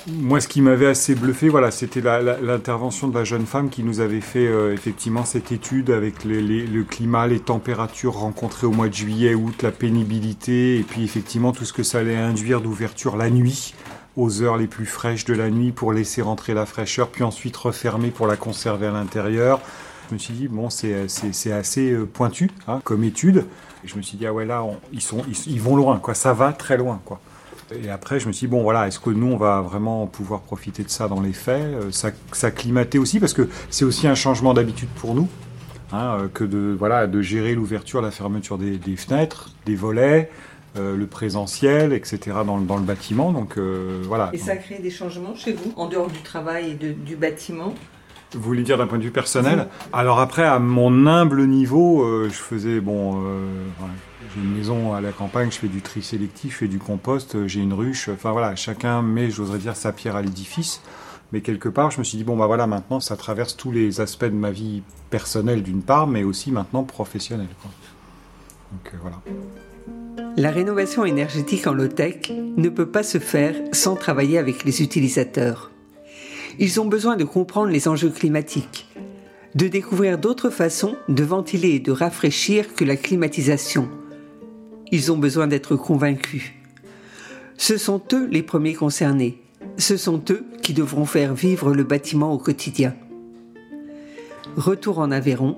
Moi, 0.07 0.41
ce 0.41 0.47
qui 0.47 0.61
m'avait 0.61 0.87
assez 0.87 1.15
bluffé, 1.15 1.47
voilà, 1.47 1.71
c'était 1.71 2.01
l'intervention 2.01 3.07
de 3.07 3.17
la 3.17 3.23
jeune 3.23 3.45
femme 3.45 3.69
qui 3.69 3.83
nous 3.83 4.01
avait 4.01 4.21
fait 4.21 4.45
euh, 4.45 4.73
effectivement 4.73 5.23
cette 5.23 5.51
étude 5.51 5.89
avec 5.89 6.25
le 6.25 6.83
climat, 6.83 7.27
les 7.27 7.39
températures 7.39 8.15
rencontrées 8.15 8.67
au 8.67 8.71
mois 8.71 8.89
de 8.89 8.93
juillet, 8.93 9.35
août, 9.35 9.63
la 9.63 9.71
pénibilité, 9.71 10.77
et 10.79 10.83
puis 10.83 11.03
effectivement 11.03 11.53
tout 11.53 11.63
ce 11.63 11.73
que 11.73 11.83
ça 11.83 11.99
allait 11.99 12.17
induire 12.17 12.59
d'ouverture 12.59 13.15
la 13.15 13.29
nuit 13.29 13.73
aux 14.19 14.41
heures 14.41 14.57
les 14.57 14.67
plus 14.67 14.85
fraîches 14.85 15.25
de 15.25 15.33
la 15.33 15.49
nuit 15.49 15.71
pour 15.71 15.93
laisser 15.93 16.21
rentrer 16.21 16.53
la 16.53 16.65
fraîcheur, 16.65 17.07
puis 17.07 17.23
ensuite 17.23 17.55
refermer 17.55 18.09
pour 18.09 18.27
la 18.27 18.35
conserver 18.35 18.87
à 18.87 18.91
l'intérieur. 18.91 19.61
Je 20.09 20.15
me 20.15 20.19
suis 20.19 20.33
dit, 20.33 20.47
bon, 20.47 20.69
c'est 20.69 21.51
assez 21.51 21.95
pointu 22.13 22.49
hein, 22.67 22.81
comme 22.83 23.03
étude. 23.03 23.45
Et 23.83 23.87
je 23.87 23.95
me 23.95 24.01
suis 24.01 24.17
dit, 24.17 24.25
ah 24.25 24.33
ouais, 24.33 24.45
là, 24.45 24.65
ils, 24.91 25.01
sont, 25.01 25.23
ils, 25.47 25.61
vont 25.61 25.75
loin, 25.75 25.99
quoi. 25.99 26.13
ça 26.13 26.33
va 26.33 26.51
très 26.51 26.77
loin. 26.77 26.99
Quoi. 27.05 27.21
Et 27.81 27.89
après, 27.89 28.19
je 28.19 28.27
me 28.27 28.33
suis 28.33 28.47
dit, 28.47 28.51
bon, 28.51 28.63
voilà, 28.63 28.87
est-ce 28.87 28.99
que 28.99 29.11
nous, 29.11 29.27
on 29.27 29.37
va 29.37 29.61
vraiment 29.61 30.07
pouvoir 30.07 30.41
profiter 30.41 30.83
de 30.83 30.89
ça 30.89 31.07
dans 31.07 31.21
les 31.21 31.33
faits 31.33 31.91
ça, 31.91 32.09
ça 32.33 32.51
climater 32.51 32.97
aussi, 32.97 33.19
parce 33.19 33.33
que 33.33 33.47
c'est 33.69 33.85
aussi 33.85 34.07
un 34.07 34.15
changement 34.15 34.53
d'habitude 34.53 34.89
pour 34.95 35.15
nous, 35.15 35.29
hein, 35.93 36.27
que 36.33 36.43
de, 36.43 36.75
voilà, 36.77 37.07
de 37.07 37.21
gérer 37.21 37.53
l'ouverture, 37.53 38.01
la 38.01 38.11
fermeture 38.11 38.57
des 38.57 38.95
fenêtres, 38.97 39.51
des 39.65 39.75
volets, 39.75 40.29
euh, 40.77 40.95
le 40.95 41.07
présentiel, 41.07 41.93
etc. 41.93 42.19
dans, 42.45 42.59
dans 42.59 42.77
le 42.77 42.83
bâtiment. 42.83 43.31
Donc 43.31 43.57
euh, 43.57 44.01
voilà. 44.05 44.29
Et 44.33 44.37
ça 44.37 44.55
crée 44.55 44.79
des 44.79 44.91
changements 44.91 45.35
chez 45.35 45.53
vous, 45.53 45.73
en 45.75 45.87
dehors 45.87 46.09
du 46.09 46.19
travail 46.21 46.71
et 46.71 46.73
de, 46.75 46.91
du 46.91 47.15
bâtiment? 47.15 47.73
Vous 48.33 48.41
voulez 48.41 48.63
dire 48.63 48.77
d'un 48.77 48.85
point 48.85 48.99
de 48.99 49.03
vue 49.03 49.11
personnel? 49.11 49.67
Alors 49.91 50.19
après, 50.19 50.43
à 50.43 50.59
mon 50.59 51.07
humble 51.07 51.47
niveau, 51.47 52.03
euh, 52.03 52.29
je 52.29 52.35
faisais, 52.35 52.79
bon, 52.79 53.13
voilà, 53.79 53.93
j'ai 54.35 54.41
une 54.41 54.55
maison 54.55 54.93
à 54.93 55.01
la 55.01 55.11
campagne, 55.11 55.49
je 55.51 55.57
fais 55.57 55.67
du 55.67 55.81
tri 55.81 56.03
sélectif, 56.03 56.53
je 56.53 56.57
fais 56.57 56.67
du 56.67 56.77
compost, 56.77 57.47
j'ai 57.47 57.61
une 57.61 57.73
ruche, 57.73 58.09
enfin 58.09 58.31
voilà, 58.31 58.55
chacun 58.55 59.01
met, 59.01 59.31
j'oserais 59.31 59.57
dire, 59.57 59.75
sa 59.75 59.91
pierre 59.91 60.15
à 60.15 60.21
l'édifice. 60.21 60.81
Mais 61.31 61.41
quelque 61.41 61.69
part, 61.69 61.91
je 61.91 61.99
me 61.99 62.03
suis 62.03 62.17
dit, 62.17 62.23
bon, 62.23 62.37
bah 62.37 62.47
voilà, 62.47 62.65
maintenant, 62.67 62.99
ça 62.99 63.15
traverse 63.15 63.55
tous 63.55 63.71
les 63.71 64.01
aspects 64.01 64.25
de 64.25 64.29
ma 64.29 64.49
vie 64.51 64.81
personnelle 65.09 65.61
d'une 65.61 65.81
part, 65.81 66.07
mais 66.07 66.23
aussi 66.23 66.51
maintenant 66.51 66.83
professionnelle. 66.83 67.53
quoi. 67.61 67.71
Donc 68.71 68.93
euh, 68.93 68.97
voilà. 69.01 69.17
La 70.37 70.51
rénovation 70.51 71.05
énergétique 71.05 71.67
en 71.67 71.73
low-tech 71.73 72.31
ne 72.31 72.69
peut 72.69 72.89
pas 72.89 73.03
se 73.03 73.17
faire 73.17 73.55
sans 73.71 73.95
travailler 73.95 74.37
avec 74.37 74.63
les 74.63 74.81
utilisateurs. 74.81 75.71
Ils 76.59 76.79
ont 76.79 76.85
besoin 76.85 77.15
de 77.15 77.23
comprendre 77.23 77.71
les 77.71 77.87
enjeux 77.87 78.09
climatiques, 78.09 78.87
de 79.55 79.67
découvrir 79.67 80.17
d'autres 80.17 80.49
façons 80.49 80.95
de 81.07 81.23
ventiler 81.23 81.75
et 81.75 81.79
de 81.79 81.91
rafraîchir 81.91 82.73
que 82.73 82.85
la 82.85 82.95
climatisation. 82.95 83.89
Ils 84.91 85.11
ont 85.11 85.17
besoin 85.17 85.47
d'être 85.47 85.75
convaincus. 85.75 86.51
Ce 87.57 87.77
sont 87.77 88.01
eux 88.13 88.27
les 88.31 88.43
premiers 88.43 88.73
concernés. 88.73 89.41
Ce 89.77 89.97
sont 89.97 90.21
eux 90.29 90.45
qui 90.61 90.73
devront 90.73 91.05
faire 91.05 91.33
vivre 91.33 91.73
le 91.73 91.83
bâtiment 91.83 92.33
au 92.33 92.37
quotidien. 92.37 92.95
Retour 94.55 94.99
en 94.99 95.11
Aveyron, 95.11 95.57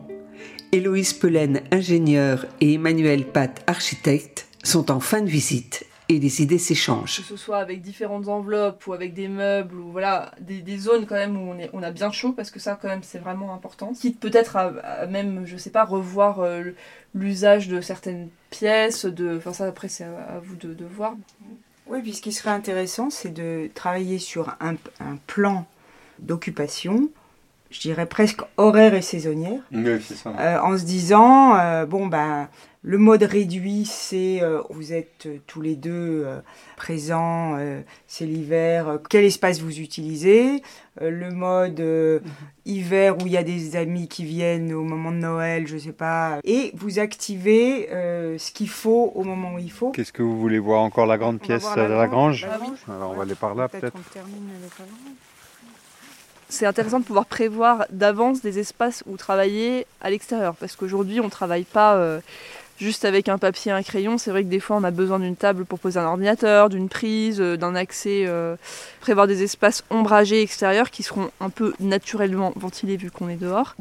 Héloïse 0.71 1.13
Pelaine, 1.13 1.61
ingénieure, 1.71 2.45
et 2.59 2.73
Emmanuel 2.73 3.25
Pat, 3.25 3.63
architecte, 3.67 4.47
sont 4.63 4.91
en 4.91 4.99
fin 4.99 5.21
de 5.21 5.29
visite 5.29 5.85
et 6.09 6.19
les 6.19 6.41
idées 6.41 6.57
s'échangent. 6.57 7.17
Que 7.17 7.23
ce 7.23 7.37
soit 7.37 7.59
avec 7.59 7.81
différentes 7.81 8.27
enveloppes 8.27 8.85
ou 8.85 8.93
avec 8.93 9.13
des 9.13 9.27
meubles 9.29 9.75
ou 9.75 9.91
voilà, 9.91 10.33
des, 10.41 10.61
des 10.61 10.77
zones 10.77 11.05
quand 11.05 11.15
même 11.15 11.37
où 11.37 11.51
on, 11.51 11.57
est, 11.57 11.69
on 11.73 11.81
a 11.83 11.91
bien 11.91 12.11
chaud 12.11 12.33
parce 12.33 12.51
que 12.51 12.59
ça 12.59 12.77
quand 12.81 12.89
même 12.89 13.03
c'est 13.03 13.19
vraiment 13.19 13.53
important. 13.53 13.93
Quitte 13.93 14.19
peut-être 14.19 14.57
à, 14.57 14.73
à 14.83 15.05
même, 15.07 15.45
je 15.45 15.55
sais 15.55 15.69
pas, 15.69 15.85
revoir 15.85 16.41
euh, 16.41 16.63
l'usage 17.13 17.69
de 17.69 17.79
certaines 17.79 18.29
pièces, 18.49 19.05
de, 19.05 19.37
enfin 19.37 19.53
ça 19.53 19.65
après 19.65 19.87
c'est 19.87 20.03
à, 20.03 20.35
à 20.35 20.39
vous 20.39 20.55
de, 20.57 20.73
de 20.73 20.85
voir. 20.85 21.15
Oui, 21.87 22.01
puis 22.01 22.13
ce 22.13 22.21
qui 22.21 22.31
serait 22.31 22.51
intéressant, 22.51 23.09
c'est 23.09 23.33
de 23.33 23.69
travailler 23.73 24.19
sur 24.19 24.49
un, 24.59 24.75
un 24.99 25.17
plan 25.27 25.65
d'occupation, 26.19 27.09
je 27.71 27.79
dirais 27.79 28.05
presque 28.05 28.41
horaire 28.57 28.93
et 28.93 29.01
saisonnière, 29.01 29.61
Oui, 29.71 30.01
c'est 30.05 30.15
ça. 30.15 30.33
euh, 30.39 30.59
en 30.59 30.77
se 30.77 30.83
disant, 30.83 31.55
euh, 31.57 31.85
bon, 31.85 32.07
ben, 32.07 32.47
le 32.83 32.97
mode 32.97 33.21
réduit, 33.23 33.85
c'est 33.85 34.39
euh, 34.41 34.59
vous 34.71 34.91
êtes 34.91 35.27
euh, 35.27 35.37
tous 35.45 35.61
les 35.61 35.75
deux 35.75 36.23
euh, 36.25 36.39
présents, 36.77 37.55
euh, 37.59 37.81
c'est 38.07 38.25
l'hiver, 38.25 38.87
euh, 38.89 38.97
quel 39.09 39.23
espace 39.23 39.59
vous 39.61 39.79
utilisez? 39.79 40.63
Euh, 41.01 41.11
Le 41.11 41.29
mode 41.31 41.79
euh, 41.79 42.19
hiver 42.65 43.15
où 43.21 43.27
il 43.27 43.33
y 43.33 43.37
a 43.37 43.43
des 43.43 43.75
amis 43.75 44.07
qui 44.07 44.25
viennent 44.25 44.73
au 44.73 44.81
moment 44.83 45.11
de 45.11 45.17
Noël, 45.17 45.67
je 45.67 45.77
sais 45.77 45.91
pas, 45.93 46.39
et 46.43 46.71
vous 46.75 46.97
activez 46.99 47.87
euh, 47.91 48.37
ce 48.39 48.51
qu'il 48.51 48.67
faut 48.69 49.11
au 49.15 49.23
moment 49.23 49.53
où 49.53 49.59
il 49.59 49.71
faut. 49.71 49.91
Qu'est-ce 49.91 50.11
que 50.11 50.23
vous 50.23 50.39
voulez 50.39 50.59
voir 50.59 50.81
encore 50.81 51.05
la 51.05 51.19
grande 51.19 51.35
On 51.35 51.45
pièce 51.45 51.63
de 51.75 51.81
la 51.81 52.07
grange 52.07 52.47
la 52.47 52.57
grange? 52.57 52.77
Alors 52.89 53.11
on 53.11 53.13
va 53.13 53.21
aller 53.23 53.35
par 53.35 53.53
là 53.53 53.69
peut-être. 53.69 53.95
on 53.95 54.11
termine 54.13 54.49
avec 54.59 54.71
la 54.79 54.85
grange. 54.85 55.15
C'est 56.51 56.65
intéressant 56.65 57.00
de 57.00 57.05
pouvoir 57.05 57.27
prévoir 57.27 57.86
d'avance 57.91 58.41
des 58.41 58.60
espaces 58.60 59.05
où 59.08 59.15
travailler 59.15 59.88
à 60.01 60.10
l'extérieur 60.10 60.53
parce 60.55 60.75
qu'aujourd'hui 60.75 61.22
on 61.22 61.29
travaille 61.29 61.63
pas 61.63 61.96
euh, 61.96 62.20
juste 62.77 63.05
avec 63.05 63.29
un 63.29 63.38
papier 63.38 63.72
et 63.72 63.74
un 63.74 63.81
crayon. 63.81 64.17
C'est 64.17 64.31
vrai 64.31 64.43
que 64.43 64.50
des 64.50 64.60
fois 64.60 64.75
on 64.75 64.84
a 64.84 64.91
besoin 64.91 65.17
d'une 65.20 65.38
table 65.38 65.63
pour 65.63 65.79
poser 65.79 65.98
un 65.98 66.05
ordinateur, 66.05 66.67
d'une 66.67 66.89
prise, 66.89 67.39
euh, 67.39 67.55
d'un 67.55 67.74
accès, 67.74 68.25
euh, 68.27 68.58
prévoir 69.00 69.27
des 69.27 69.43
espaces 69.43 69.86
ombragés 69.89 70.41
extérieurs 70.41 70.91
qui 70.91 71.03
seront 71.03 71.31
un 71.39 71.50
peu 71.50 71.72
naturellement 71.79 72.51
ventilés 72.58 72.98
vu 72.98 73.12
qu'on 73.12 73.29
est 73.29 73.38
dehors. 73.38 73.77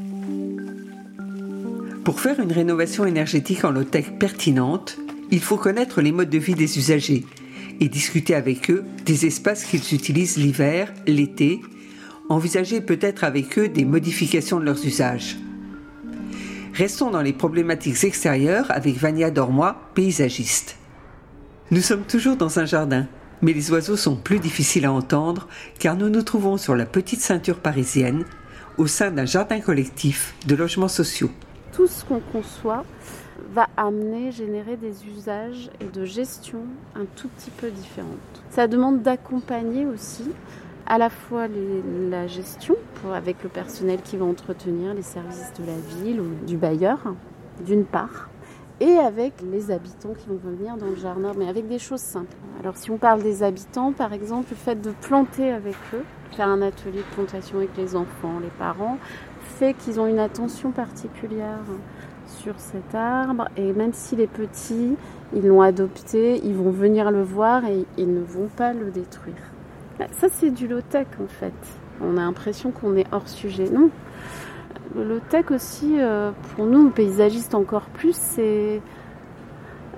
Pour 2.04 2.20
faire 2.20 2.38
une 2.38 2.52
rénovation 2.52 3.04
énergétique 3.04 3.64
en 3.64 3.72
low-tech 3.72 4.12
pertinente, 4.20 4.96
il 5.32 5.40
faut 5.40 5.56
connaître 5.56 6.00
les 6.02 6.12
modes 6.12 6.30
de 6.30 6.38
vie 6.38 6.54
des 6.54 6.78
usagers 6.78 7.26
et 7.80 7.88
discuter 7.88 8.36
avec 8.36 8.70
eux 8.70 8.84
des 9.04 9.26
espaces 9.26 9.64
qu'ils 9.64 9.92
utilisent 9.92 10.36
l'hiver, 10.36 10.92
l'été, 11.08 11.60
envisager 12.30 12.80
peut-être 12.80 13.24
avec 13.24 13.58
eux 13.58 13.68
des 13.68 13.84
modifications 13.84 14.60
de 14.60 14.64
leurs 14.64 14.86
usages. 14.86 15.36
Restons 16.72 17.10
dans 17.10 17.20
les 17.20 17.32
problématiques 17.32 18.04
extérieures 18.04 18.70
avec 18.70 18.96
Vania 18.96 19.30
Dormois, 19.30 19.76
paysagiste. 19.94 20.76
Nous 21.72 21.82
sommes 21.82 22.04
toujours 22.04 22.36
dans 22.36 22.58
un 22.60 22.64
jardin, 22.64 23.06
mais 23.42 23.52
les 23.52 23.70
oiseaux 23.72 23.96
sont 23.96 24.16
plus 24.16 24.38
difficiles 24.38 24.86
à 24.86 24.92
entendre 24.92 25.48
car 25.78 25.96
nous 25.96 26.08
nous 26.08 26.22
trouvons 26.22 26.56
sur 26.56 26.76
la 26.76 26.86
petite 26.86 27.20
ceinture 27.20 27.58
parisienne 27.58 28.24
au 28.78 28.86
sein 28.86 29.10
d'un 29.10 29.26
jardin 29.26 29.60
collectif 29.60 30.34
de 30.46 30.54
logements 30.54 30.88
sociaux. 30.88 31.30
tout 31.72 31.86
ce 31.86 32.04
qu'on 32.04 32.20
conçoit 32.20 32.84
va 33.52 33.68
amener, 33.76 34.30
générer 34.32 34.76
des 34.76 35.06
usages 35.06 35.70
et 35.80 35.86
de 35.86 36.04
gestion 36.04 36.60
un 36.94 37.04
tout 37.16 37.28
petit 37.28 37.50
peu 37.50 37.70
différentes. 37.70 38.42
Ça 38.50 38.68
demande 38.68 39.02
d'accompagner 39.02 39.86
aussi 39.86 40.24
à 40.90 40.98
la 40.98 41.08
fois 41.08 41.46
la 42.10 42.26
gestion 42.26 42.74
avec 43.14 43.44
le 43.44 43.48
personnel 43.48 44.00
qui 44.02 44.16
va 44.16 44.24
entretenir 44.24 44.92
les 44.92 45.02
services 45.02 45.52
de 45.56 45.64
la 45.64 46.02
ville 46.02 46.20
ou 46.20 46.44
du 46.44 46.56
bailleur, 46.56 46.98
d'une 47.64 47.84
part, 47.84 48.28
et 48.80 48.96
avec 48.98 49.34
les 49.52 49.70
habitants 49.70 50.14
qui 50.18 50.28
vont 50.28 50.40
venir 50.42 50.76
dans 50.76 50.86
le 50.86 50.96
jardin, 50.96 51.30
mais 51.38 51.48
avec 51.48 51.68
des 51.68 51.78
choses 51.78 52.00
simples. 52.00 52.34
Alors 52.58 52.76
si 52.76 52.90
on 52.90 52.96
parle 52.96 53.22
des 53.22 53.44
habitants, 53.44 53.92
par 53.92 54.12
exemple, 54.12 54.48
le 54.50 54.56
fait 54.56 54.82
de 54.82 54.90
planter 54.90 55.52
avec 55.52 55.76
eux, 55.94 56.02
faire 56.32 56.48
un 56.48 56.60
atelier 56.60 56.98
de 56.98 57.14
plantation 57.14 57.58
avec 57.58 57.76
les 57.76 57.94
enfants, 57.94 58.40
les 58.42 58.50
parents, 58.58 58.98
fait 59.58 59.74
qu'ils 59.74 60.00
ont 60.00 60.08
une 60.08 60.18
attention 60.18 60.72
particulière 60.72 61.60
sur 62.26 62.58
cet 62.58 62.96
arbre 62.96 63.48
et 63.56 63.72
même 63.72 63.92
si 63.92 64.16
les 64.16 64.26
petits, 64.26 64.96
ils 65.36 65.46
l'ont 65.46 65.62
adopté, 65.62 66.40
ils 66.44 66.56
vont 66.56 66.72
venir 66.72 67.12
le 67.12 67.22
voir 67.22 67.64
et 67.64 67.86
ils 67.96 68.12
ne 68.12 68.22
vont 68.22 68.48
pas 68.48 68.72
le 68.72 68.90
détruire. 68.90 69.49
Bah, 70.00 70.06
Ça 70.18 70.28
c'est 70.30 70.50
du 70.50 70.66
low-tech 70.66 71.06
en 71.22 71.28
fait. 71.28 71.52
On 72.00 72.16
a 72.16 72.22
l'impression 72.22 72.70
qu'on 72.70 72.96
est 72.96 73.04
hors 73.12 73.28
sujet. 73.28 73.68
Non. 73.68 73.90
Le 74.96 75.04
low-tech 75.04 75.50
aussi, 75.50 75.96
euh, 75.98 76.32
pour 76.56 76.64
nous, 76.64 76.88
paysagistes 76.88 77.54
encore 77.54 77.84
plus, 77.90 78.16
c'est 78.16 78.80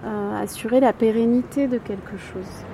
euh, 0.05 0.43
assurer 0.43 0.81
la 0.81 0.93
pérennité 0.93 1.69
de 1.69 1.79
quelque 1.79 2.17
chose. 2.17 2.65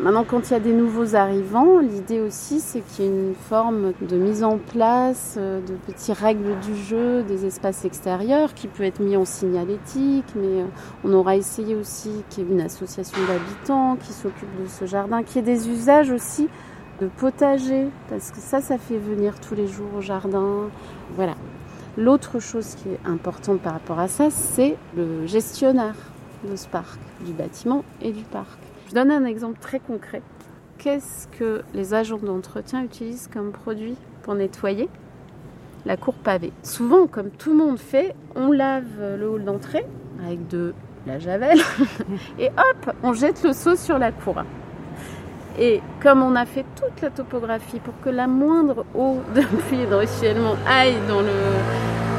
Maintenant, 0.00 0.24
quand 0.24 0.48
il 0.48 0.54
y 0.54 0.56
a 0.56 0.60
des 0.60 0.72
nouveaux 0.72 1.16
arrivants, 1.16 1.78
l'idée 1.78 2.20
aussi, 2.20 2.60
c'est 2.60 2.80
qu'il 2.80 3.04
y 3.04 3.08
ait 3.08 3.10
une 3.10 3.34
forme 3.34 3.92
de 4.00 4.16
mise 4.16 4.42
en 4.42 4.56
place 4.56 5.34
euh, 5.36 5.60
de 5.60 5.74
petites 5.74 6.16
règles 6.16 6.58
du 6.60 6.74
jeu, 6.74 7.22
des 7.22 7.44
espaces 7.44 7.84
extérieurs 7.84 8.54
qui 8.54 8.68
peut 8.68 8.84
être 8.84 9.00
mis 9.00 9.16
en 9.16 9.26
signalétique, 9.26 10.24
mais 10.34 10.62
euh, 10.62 10.66
on 11.04 11.12
aura 11.12 11.36
essayé 11.36 11.76
aussi 11.76 12.10
qu'il 12.30 12.44
y 12.44 12.46
ait 12.48 12.52
une 12.52 12.62
association 12.62 13.18
d'habitants 13.28 13.96
qui 13.96 14.14
s'occupe 14.14 14.48
de 14.62 14.66
ce 14.66 14.86
jardin, 14.86 15.22
qu'il 15.22 15.36
y 15.36 15.38
ait 15.40 15.54
des 15.54 15.68
usages 15.68 16.10
aussi 16.10 16.48
de 17.00 17.06
potager, 17.06 17.86
parce 18.08 18.30
que 18.30 18.38
ça, 18.38 18.62
ça 18.62 18.78
fait 18.78 18.98
venir 18.98 19.38
tous 19.40 19.54
les 19.54 19.66
jours 19.66 19.94
au 19.98 20.00
jardin. 20.00 20.70
Voilà. 21.16 21.34
L'autre 21.98 22.40
chose 22.40 22.76
qui 22.76 22.88
est 22.88 23.00
importante 23.04 23.60
par 23.60 23.74
rapport 23.74 23.98
à 23.98 24.08
ça, 24.08 24.30
c'est 24.30 24.76
le 24.96 25.26
gestionnaire 25.26 25.96
de 26.50 26.56
ce 26.56 26.66
parc, 26.66 26.98
du 27.26 27.32
bâtiment 27.32 27.84
et 28.00 28.10
du 28.10 28.22
parc. 28.22 28.58
Je 28.92 28.94
donne 28.94 29.10
un 29.10 29.24
exemple 29.24 29.58
très 29.58 29.80
concret. 29.80 30.20
Qu'est-ce 30.76 31.26
que 31.38 31.62
les 31.72 31.94
agents 31.94 32.18
d'entretien 32.18 32.82
utilisent 32.82 33.30
comme 33.32 33.50
produit 33.50 33.96
pour 34.22 34.34
nettoyer 34.34 34.90
la 35.86 35.96
cour 35.96 36.12
pavée? 36.12 36.52
Souvent, 36.62 37.06
comme 37.06 37.30
tout 37.30 37.52
le 37.52 37.56
monde 37.56 37.78
fait, 37.78 38.14
on 38.36 38.52
lave 38.52 38.84
le 39.18 39.26
hall 39.30 39.44
d'entrée 39.44 39.86
avec 40.22 40.46
de 40.48 40.74
la 41.06 41.18
javel 41.18 41.58
et 42.38 42.48
hop, 42.48 42.94
on 43.02 43.14
jette 43.14 43.42
le 43.44 43.54
seau 43.54 43.76
sur 43.76 43.98
la 43.98 44.12
cour. 44.12 44.42
Et 45.58 45.80
comme 46.02 46.22
on 46.22 46.36
a 46.36 46.44
fait 46.44 46.66
toute 46.76 47.00
la 47.00 47.08
topographie 47.08 47.80
pour 47.80 47.94
que 48.04 48.10
la 48.10 48.26
moindre 48.26 48.84
eau 48.94 49.20
de 49.34 49.40
pluie 49.40 49.86
de 49.86 49.94
ruissellement 49.94 50.56
aille 50.68 50.98
dans 51.08 51.22
le, 51.22 51.32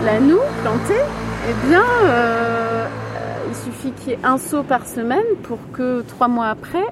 la 0.05 0.19
noue 0.19 0.41
plantée, 0.63 1.03
eh 1.47 1.67
bien, 1.67 1.83
euh, 2.05 2.62
il 3.53 3.71
suffit 3.71 3.91
qu'il 3.91 4.09
y 4.09 4.13
ait 4.13 4.19
un 4.23 4.39
seau 4.39 4.63
par 4.63 4.87
semaine 4.87 5.23
pour 5.43 5.59
que 5.73 6.01
trois 6.01 6.27
mois 6.27 6.47
après, 6.47 6.85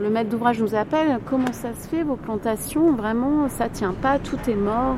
le 0.00 0.10
maître 0.10 0.30
d'ouvrage 0.30 0.60
nous 0.60 0.76
appelle. 0.76 1.18
Comment 1.28 1.52
ça 1.52 1.70
se 1.74 1.88
fait 1.88 2.04
vos 2.04 2.14
plantations? 2.14 2.92
Vraiment, 2.92 3.48
ça 3.48 3.68
tient 3.68 3.94
pas, 4.00 4.20
tout 4.20 4.38
est 4.48 4.54
mort. 4.54 4.96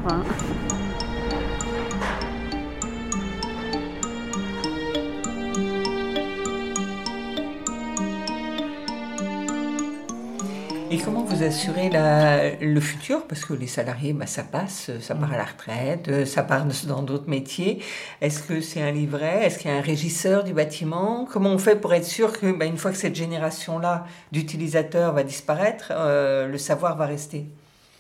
Vous 11.35 11.43
assurez 11.43 11.91
la- 11.91 12.55
le 12.57 12.81
futur 12.81 13.27
Parce 13.27 13.45
que 13.45 13.55
les 13.55 13.67
salariés, 13.67 14.13
bah, 14.13 14.27
ça 14.27 14.45
passe, 14.45 14.91
ça 15.01 15.15
part 15.15 15.33
à 15.33 15.37
la 15.37 15.45
retraite, 15.45 16.09
euh, 16.09 16.25
ça 16.25 16.43
part 16.45 16.65
dans 16.87 17.03
d'autres 17.03 17.29
métiers. 17.29 17.81
Est-ce 18.21 18.43
que 18.43 18.61
c'est 18.61 18.81
un 18.83 18.93
livret? 18.93 19.45
Est-ce 19.45 19.59
qu'il 19.59 19.71
y 19.71 19.75
a 19.75 19.77
un 19.77 19.81
régisseur 19.83 20.45
du 20.45 20.53
bâtiment? 20.53 21.27
Comment 21.31 21.51
on 21.51 21.59
fait 21.59 21.77
pour 21.77 21.93
être 21.93 22.05
sûr 22.05 22.39
que, 22.39 22.53
bah, 22.53 22.67
une 22.67 22.77
fois 22.77 22.93
que 22.93 22.97
cette 22.97 23.17
génération-là 23.17 24.07
d'utilisateurs 24.33 25.13
va 25.13 25.25
disparaître, 25.25 25.89
euh, 25.91 26.47
le 26.47 26.59
savoir 26.59 26.97
va 26.97 27.07
rester? 27.07 27.47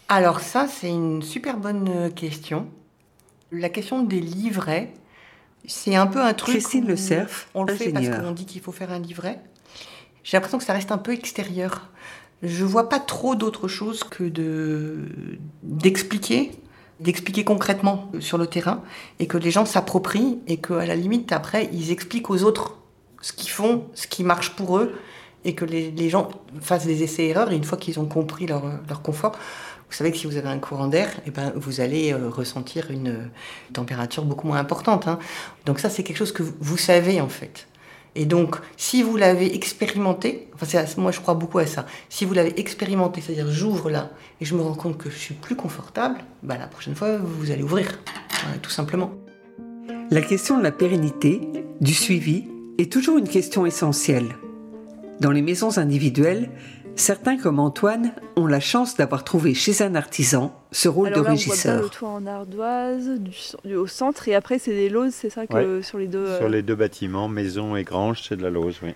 Alors 0.08 0.40
ça, 0.40 0.68
c'est 0.68 0.90
une 0.90 1.22
super 1.22 1.56
bonne 1.56 1.88
euh, 1.88 2.10
question. 2.10 2.68
La 3.50 3.68
question 3.68 4.02
des 4.02 4.20
livrets, 4.20 4.92
c'est 5.66 5.96
un 5.96 6.06
peu 6.06 6.20
un 6.22 6.34
truc. 6.34 6.54
Christine 6.56 6.86
Le 6.86 6.96
Cerf, 6.96 7.48
On 7.54 7.64
le 7.64 7.74
fait 7.74 7.90
parce 7.90 8.08
qu'on 8.08 8.30
dit 8.32 8.46
qu'il 8.46 8.60
faut 8.60 8.72
faire 8.72 8.92
un 8.92 8.98
livret. 9.00 9.40
J'ai 10.22 10.36
l'impression 10.36 10.58
que 10.58 10.64
ça 10.64 10.72
reste 10.72 10.92
un 10.92 10.98
peu 10.98 11.12
extérieur. 11.12 11.90
Je 12.44 12.64
vois 12.64 12.88
pas 12.88 13.00
trop 13.00 13.34
d'autre 13.34 13.68
chose 13.68 14.04
que 14.04 14.24
de 14.24 15.08
d'expliquer, 15.62 16.52
d'expliquer 17.00 17.42
concrètement 17.44 18.10
sur 18.20 18.36
le 18.38 18.46
terrain 18.46 18.82
et 19.18 19.26
que 19.26 19.38
les 19.38 19.50
gens 19.50 19.64
s'approprient 19.64 20.38
et 20.46 20.58
que 20.58 20.74
à 20.74 20.84
la 20.86 20.94
limite 20.94 21.32
après 21.32 21.70
ils 21.72 21.90
expliquent 21.90 22.28
aux 22.30 22.42
autres 22.42 22.76
ce 23.22 23.32
qu'ils 23.32 23.50
font, 23.50 23.84
ce 23.94 24.06
qui 24.06 24.24
marche 24.24 24.50
pour 24.50 24.78
eux 24.78 24.92
et 25.46 25.54
que 25.54 25.64
les, 25.64 25.90
les 25.90 26.10
gens 26.10 26.28
fassent 26.60 26.86
des 26.86 27.02
essais-erreurs 27.02 27.50
et 27.50 27.56
une 27.56 27.64
fois 27.64 27.78
qu'ils 27.78 27.98
ont 27.98 28.06
compris 28.06 28.46
leur, 28.46 28.62
leur 28.88 29.00
confort, 29.02 29.32
vous 29.88 29.94
savez 29.96 30.10
que 30.10 30.18
si 30.18 30.26
vous 30.26 30.36
avez 30.36 30.48
un 30.48 30.58
courant 30.58 30.88
d'air, 30.88 31.08
eh 31.26 31.30
ben, 31.30 31.52
vous 31.56 31.80
allez 31.80 32.12
euh, 32.12 32.28
ressentir 32.28 32.90
une 32.90 33.30
température 33.72 34.24
beaucoup 34.24 34.46
moins 34.46 34.58
importante. 34.58 35.06
hein. 35.08 35.18
Donc 35.66 35.78
ça, 35.78 35.88
c'est 35.88 36.02
quelque 36.02 36.16
chose 36.16 36.32
que 36.32 36.42
vous 36.42 36.76
savez 36.76 37.20
en 37.20 37.28
fait. 37.28 37.66
Et 38.16 38.26
donc, 38.26 38.56
si 38.76 39.02
vous 39.02 39.16
l'avez 39.16 39.54
expérimenté, 39.54 40.48
enfin, 40.54 40.84
moi 40.98 41.10
je 41.10 41.20
crois 41.20 41.34
beaucoup 41.34 41.58
à 41.58 41.66
ça. 41.66 41.86
Si 42.08 42.24
vous 42.24 42.32
l'avez 42.34 42.58
expérimenté, 42.60 43.20
c'est-à-dire 43.20 43.50
j'ouvre 43.50 43.90
là 43.90 44.10
et 44.40 44.44
je 44.44 44.54
me 44.54 44.62
rends 44.62 44.74
compte 44.74 44.98
que 44.98 45.10
je 45.10 45.16
suis 45.16 45.34
plus 45.34 45.56
confortable, 45.56 46.18
bah, 46.42 46.56
la 46.56 46.66
prochaine 46.66 46.94
fois 46.94 47.16
vous 47.18 47.50
allez 47.50 47.62
ouvrir, 47.62 47.86
euh, 47.86 48.56
tout 48.62 48.70
simplement. 48.70 49.12
La 50.10 50.20
question 50.20 50.58
de 50.58 50.62
la 50.62 50.70
pérennité, 50.70 51.40
du 51.80 51.92
suivi, 51.92 52.44
est 52.78 52.92
toujours 52.92 53.18
une 53.18 53.28
question 53.28 53.66
essentielle. 53.66 54.36
Dans 55.20 55.30
les 55.30 55.42
maisons 55.42 55.78
individuelles, 55.78 56.50
certains 56.96 57.36
comme 57.38 57.58
Antoine 57.58 58.12
ont 58.36 58.46
la 58.46 58.60
chance 58.60 58.96
d'avoir 58.96 59.24
trouvé 59.24 59.54
chez 59.54 59.82
un 59.82 59.94
artisan 59.94 60.54
ce 60.72 60.88
rôle 60.88 61.08
Alors 61.08 61.20
de 61.20 61.24
là, 61.24 61.30
on 61.32 61.34
voit 61.34 61.44
bien 61.44 61.50
régisseur. 61.50 61.82
le 61.82 61.88
toit 61.88 62.08
en 62.08 62.26
ardoise, 62.26 63.08
du, 63.20 63.30
du- 63.64 63.76
au 63.76 63.86
centre, 63.86 64.28
et 64.28 64.34
après 64.34 64.58
c'est 64.58 64.72
des 64.74 64.88
lauses, 64.88 65.12
c'est 65.14 65.30
ça 65.30 65.46
que 65.46 65.82
sur 65.82 65.98
les 65.98 66.06
deux. 66.06 66.18
euh, 66.26 66.38
Sur 66.38 66.48
les 66.48 66.62
deux 66.62 66.74
bâtiments, 66.74 67.28
maison 67.28 67.76
et 67.76 67.84
grange, 67.84 68.22
c'est 68.28 68.36
de 68.36 68.42
la 68.42 68.50
lauze, 68.50 68.78
oui. 68.82 68.90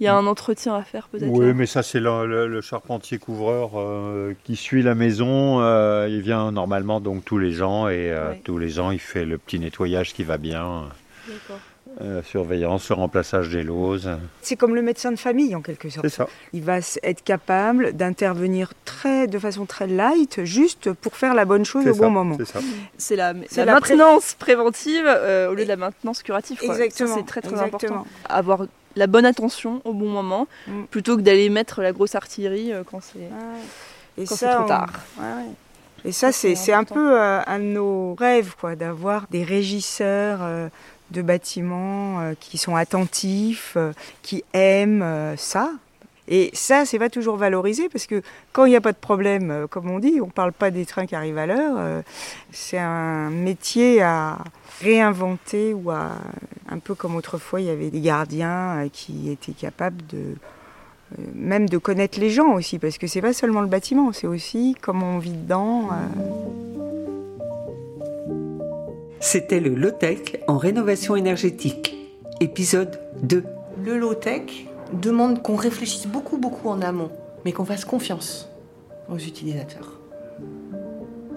Il 0.00 0.04
y 0.04 0.08
a 0.08 0.16
un 0.16 0.26
entretien 0.26 0.74
à 0.74 0.82
faire 0.82 1.06
peut-être. 1.08 1.28
Oui, 1.30 1.46
là. 1.46 1.52
mais 1.54 1.66
ça 1.66 1.82
c'est 1.84 2.00
le, 2.00 2.26
le- 2.26 2.48
le 2.48 2.60
charpentier 2.60 3.18
couvreur 3.18 3.72
euh, 3.76 4.32
qui 4.42 4.56
suit 4.56 4.82
la 4.82 4.94
maison. 4.96 5.60
euh, 5.60 6.08
il 6.10 6.22
vient 6.22 6.50
normalement 6.50 6.98
donc 7.00 7.24
tous 7.24 7.38
les 7.38 7.62
ans 7.62 7.88
et 7.88 8.10
euh, 8.10 8.30
Ouais. 8.30 8.40
tous 8.44 8.58
les 8.58 8.80
ans 8.80 8.90
il 8.90 8.98
fait 8.98 9.24
le 9.24 9.38
petit 9.38 9.58
nettoyage 9.60 10.12
qui 10.12 10.24
va 10.24 10.38
bien, 10.38 10.88
D'accord. 11.28 11.60
Euh, 12.00 12.22
surveillance, 12.22 12.88
le 12.88 12.94
remplaçage 12.94 13.50
des 13.50 13.62
lauses. 13.62 14.10
C'est 14.40 14.56
comme 14.56 14.74
le 14.74 14.82
médecin 14.82 15.12
de 15.12 15.18
famille 15.18 15.54
en 15.54 15.60
quelque 15.60 15.90
sorte. 15.90 16.06
C'est 16.08 16.14
ça. 16.14 16.26
Il 16.52 16.62
va 16.62 16.78
être 17.02 17.22
capable 17.22 17.92
d'intervenir 17.92 18.72
très, 18.84 19.26
de 19.26 19.38
façon 19.38 19.66
très 19.66 19.86
light, 19.86 20.44
juste 20.44 20.92
pour 20.92 21.16
faire 21.16 21.34
la 21.34 21.44
bonne 21.44 21.64
chose 21.64 21.86
au 21.86 21.92
ça, 21.94 22.00
bon 22.00 22.10
moment. 22.10 22.36
C'est 22.38 22.46
ça. 22.46 22.60
C'est 22.98 23.16
la, 23.16 23.32
la 23.32 23.64
la 23.64 23.80
pré- 23.80 23.94
maintenance 23.96 24.34
préventive 24.38 25.04
euh, 25.06 25.50
au 25.50 25.54
lieu 25.54 25.64
de 25.64 25.68
la 25.68 25.76
maintenance 25.76 26.22
curative. 26.22 26.58
quoi. 26.58 26.68
Exactement. 26.74 27.14
C'est 27.16 27.26
très 27.26 27.40
très 27.42 27.50
exactement. 27.52 28.00
important. 28.00 28.06
Avoir 28.28 28.64
la 28.96 29.06
bonne 29.06 29.24
attention 29.26 29.80
au 29.84 29.92
bon 29.92 30.08
moment, 30.08 30.46
Mm. 30.66 30.84
plutôt 30.90 31.16
que 31.16 31.22
d'aller 31.22 31.48
mettre 31.48 31.80
la 31.82 31.92
grosse 31.92 32.14
artillerie 32.14 32.72
euh, 32.72 32.82
quand 32.90 33.00
c'est. 33.02 33.18
Ouais. 33.18 34.26
Ça, 34.26 34.36
c'est 34.36 34.50
trop 34.50 34.64
on- 34.64 34.66
tard. 34.66 34.92
ouais, 35.18 35.24
ouais. 35.24 35.50
Et 36.04 36.10
ça, 36.10 36.32
c'est 36.32 36.72
un 36.72 36.82
peu 36.82 37.16
euh, 37.16 37.40
un 37.46 37.58
de 37.60 37.64
nos 37.64 38.14
rêves, 38.16 38.56
quoi, 38.60 38.74
d'avoir 38.74 39.26
des 39.30 39.44
régisseurs 39.44 40.40
euh, 40.42 40.68
de 41.12 41.22
bâtiments 41.22 42.20
euh, 42.20 42.34
qui 42.38 42.58
sont 42.58 42.74
attentifs, 42.74 43.74
euh, 43.76 43.92
qui 44.22 44.42
aiment 44.52 45.02
euh, 45.02 45.36
ça. 45.36 45.70
Et 46.28 46.50
ça, 46.54 46.84
c'est 46.86 46.98
pas 46.98 47.10
toujours 47.10 47.36
valorisé 47.36 47.88
parce 47.88 48.06
que 48.06 48.22
quand 48.52 48.64
il 48.64 48.70
n'y 48.70 48.76
a 48.76 48.80
pas 48.80 48.92
de 48.92 48.98
problème, 48.98 49.66
comme 49.68 49.90
on 49.90 49.98
dit, 49.98 50.20
on 50.22 50.28
parle 50.28 50.52
pas 50.52 50.70
des 50.70 50.86
trains 50.86 51.04
qui 51.04 51.14
arrivent 51.14 51.36
à 51.36 51.46
l'heure. 51.46 52.02
c'est 52.52 52.78
un 52.78 53.28
métier 53.28 54.02
à 54.02 54.38
réinventer 54.80 55.74
ou 55.74 55.90
à 55.90 56.12
un 56.68 56.78
peu 56.78 56.94
comme 56.94 57.16
autrefois, 57.16 57.60
il 57.60 57.66
y 57.66 57.70
avait 57.70 57.90
des 57.90 58.00
gardiens 58.00 58.88
qui 58.92 59.30
étaient 59.30 59.52
capables 59.52 60.00
de 60.06 60.36
même 61.34 61.68
de 61.68 61.76
connaître 61.76 62.20
les 62.20 62.30
gens 62.30 62.52
aussi, 62.54 62.78
parce 62.78 62.98
que 62.98 63.08
c'est 63.08 63.20
pas 63.20 63.32
seulement 63.32 63.60
le 63.60 63.66
bâtiment, 63.66 64.12
c'est 64.12 64.28
aussi 64.28 64.76
comment 64.80 65.16
on 65.16 65.18
vit 65.18 65.32
dedans. 65.32 65.88
C'était 69.24 69.60
le 69.60 69.70
low-tech 69.76 70.40
en 70.48 70.58
rénovation 70.58 71.14
énergétique, 71.14 71.96
épisode 72.40 72.98
2. 73.22 73.44
Le 73.84 73.96
low-tech 73.96 74.66
demande 75.00 75.42
qu'on 75.42 75.54
réfléchisse 75.54 76.08
beaucoup, 76.08 76.38
beaucoup 76.38 76.68
en 76.68 76.82
amont, 76.82 77.08
mais 77.44 77.52
qu'on 77.52 77.64
fasse 77.64 77.84
confiance 77.84 78.50
aux 79.08 79.18
utilisateurs. 79.18 80.00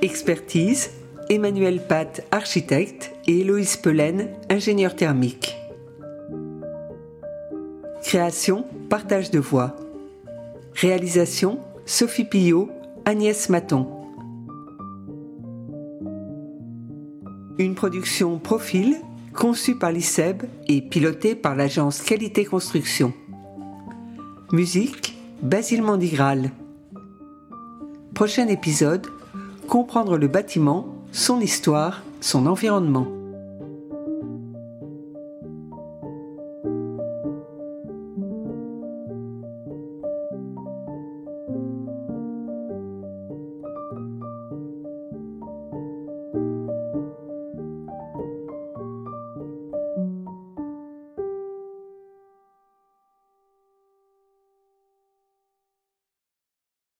Expertise, 0.01 0.89
Emmanuel 1.29 1.79
Pat, 1.79 2.25
architecte, 2.31 3.13
et 3.27 3.41
Héloïse 3.41 3.77
Pelaine, 3.77 4.29
ingénieur 4.49 4.95
thermique. 4.95 5.55
Création, 8.01 8.65
partage 8.89 9.29
de 9.29 9.39
voix. 9.39 9.75
Réalisation, 10.73 11.59
Sophie 11.85 12.25
Pillot, 12.25 12.71
Agnès 13.05 13.47
Maton. 13.49 14.04
Une 17.57 17.73
production 17.73 18.37
Profil, 18.37 18.97
conçue 19.33 19.75
par 19.75 19.93
l'ICEB 19.93 20.43
et 20.67 20.81
pilotée 20.81 21.35
par 21.35 21.55
l'agence 21.55 22.01
Qualité 22.01 22.43
Construction. 22.43 23.13
Musique, 24.51 25.17
Basile 25.41 25.81
Mandigral. 25.81 26.51
Prochain 28.13 28.49
épisode, 28.49 29.07
comprendre 29.69 30.17
le 30.17 30.27
bâtiment, 30.27 30.95
son 31.13 31.39
histoire, 31.39 32.03
son 32.19 32.45
environnement. 32.45 33.07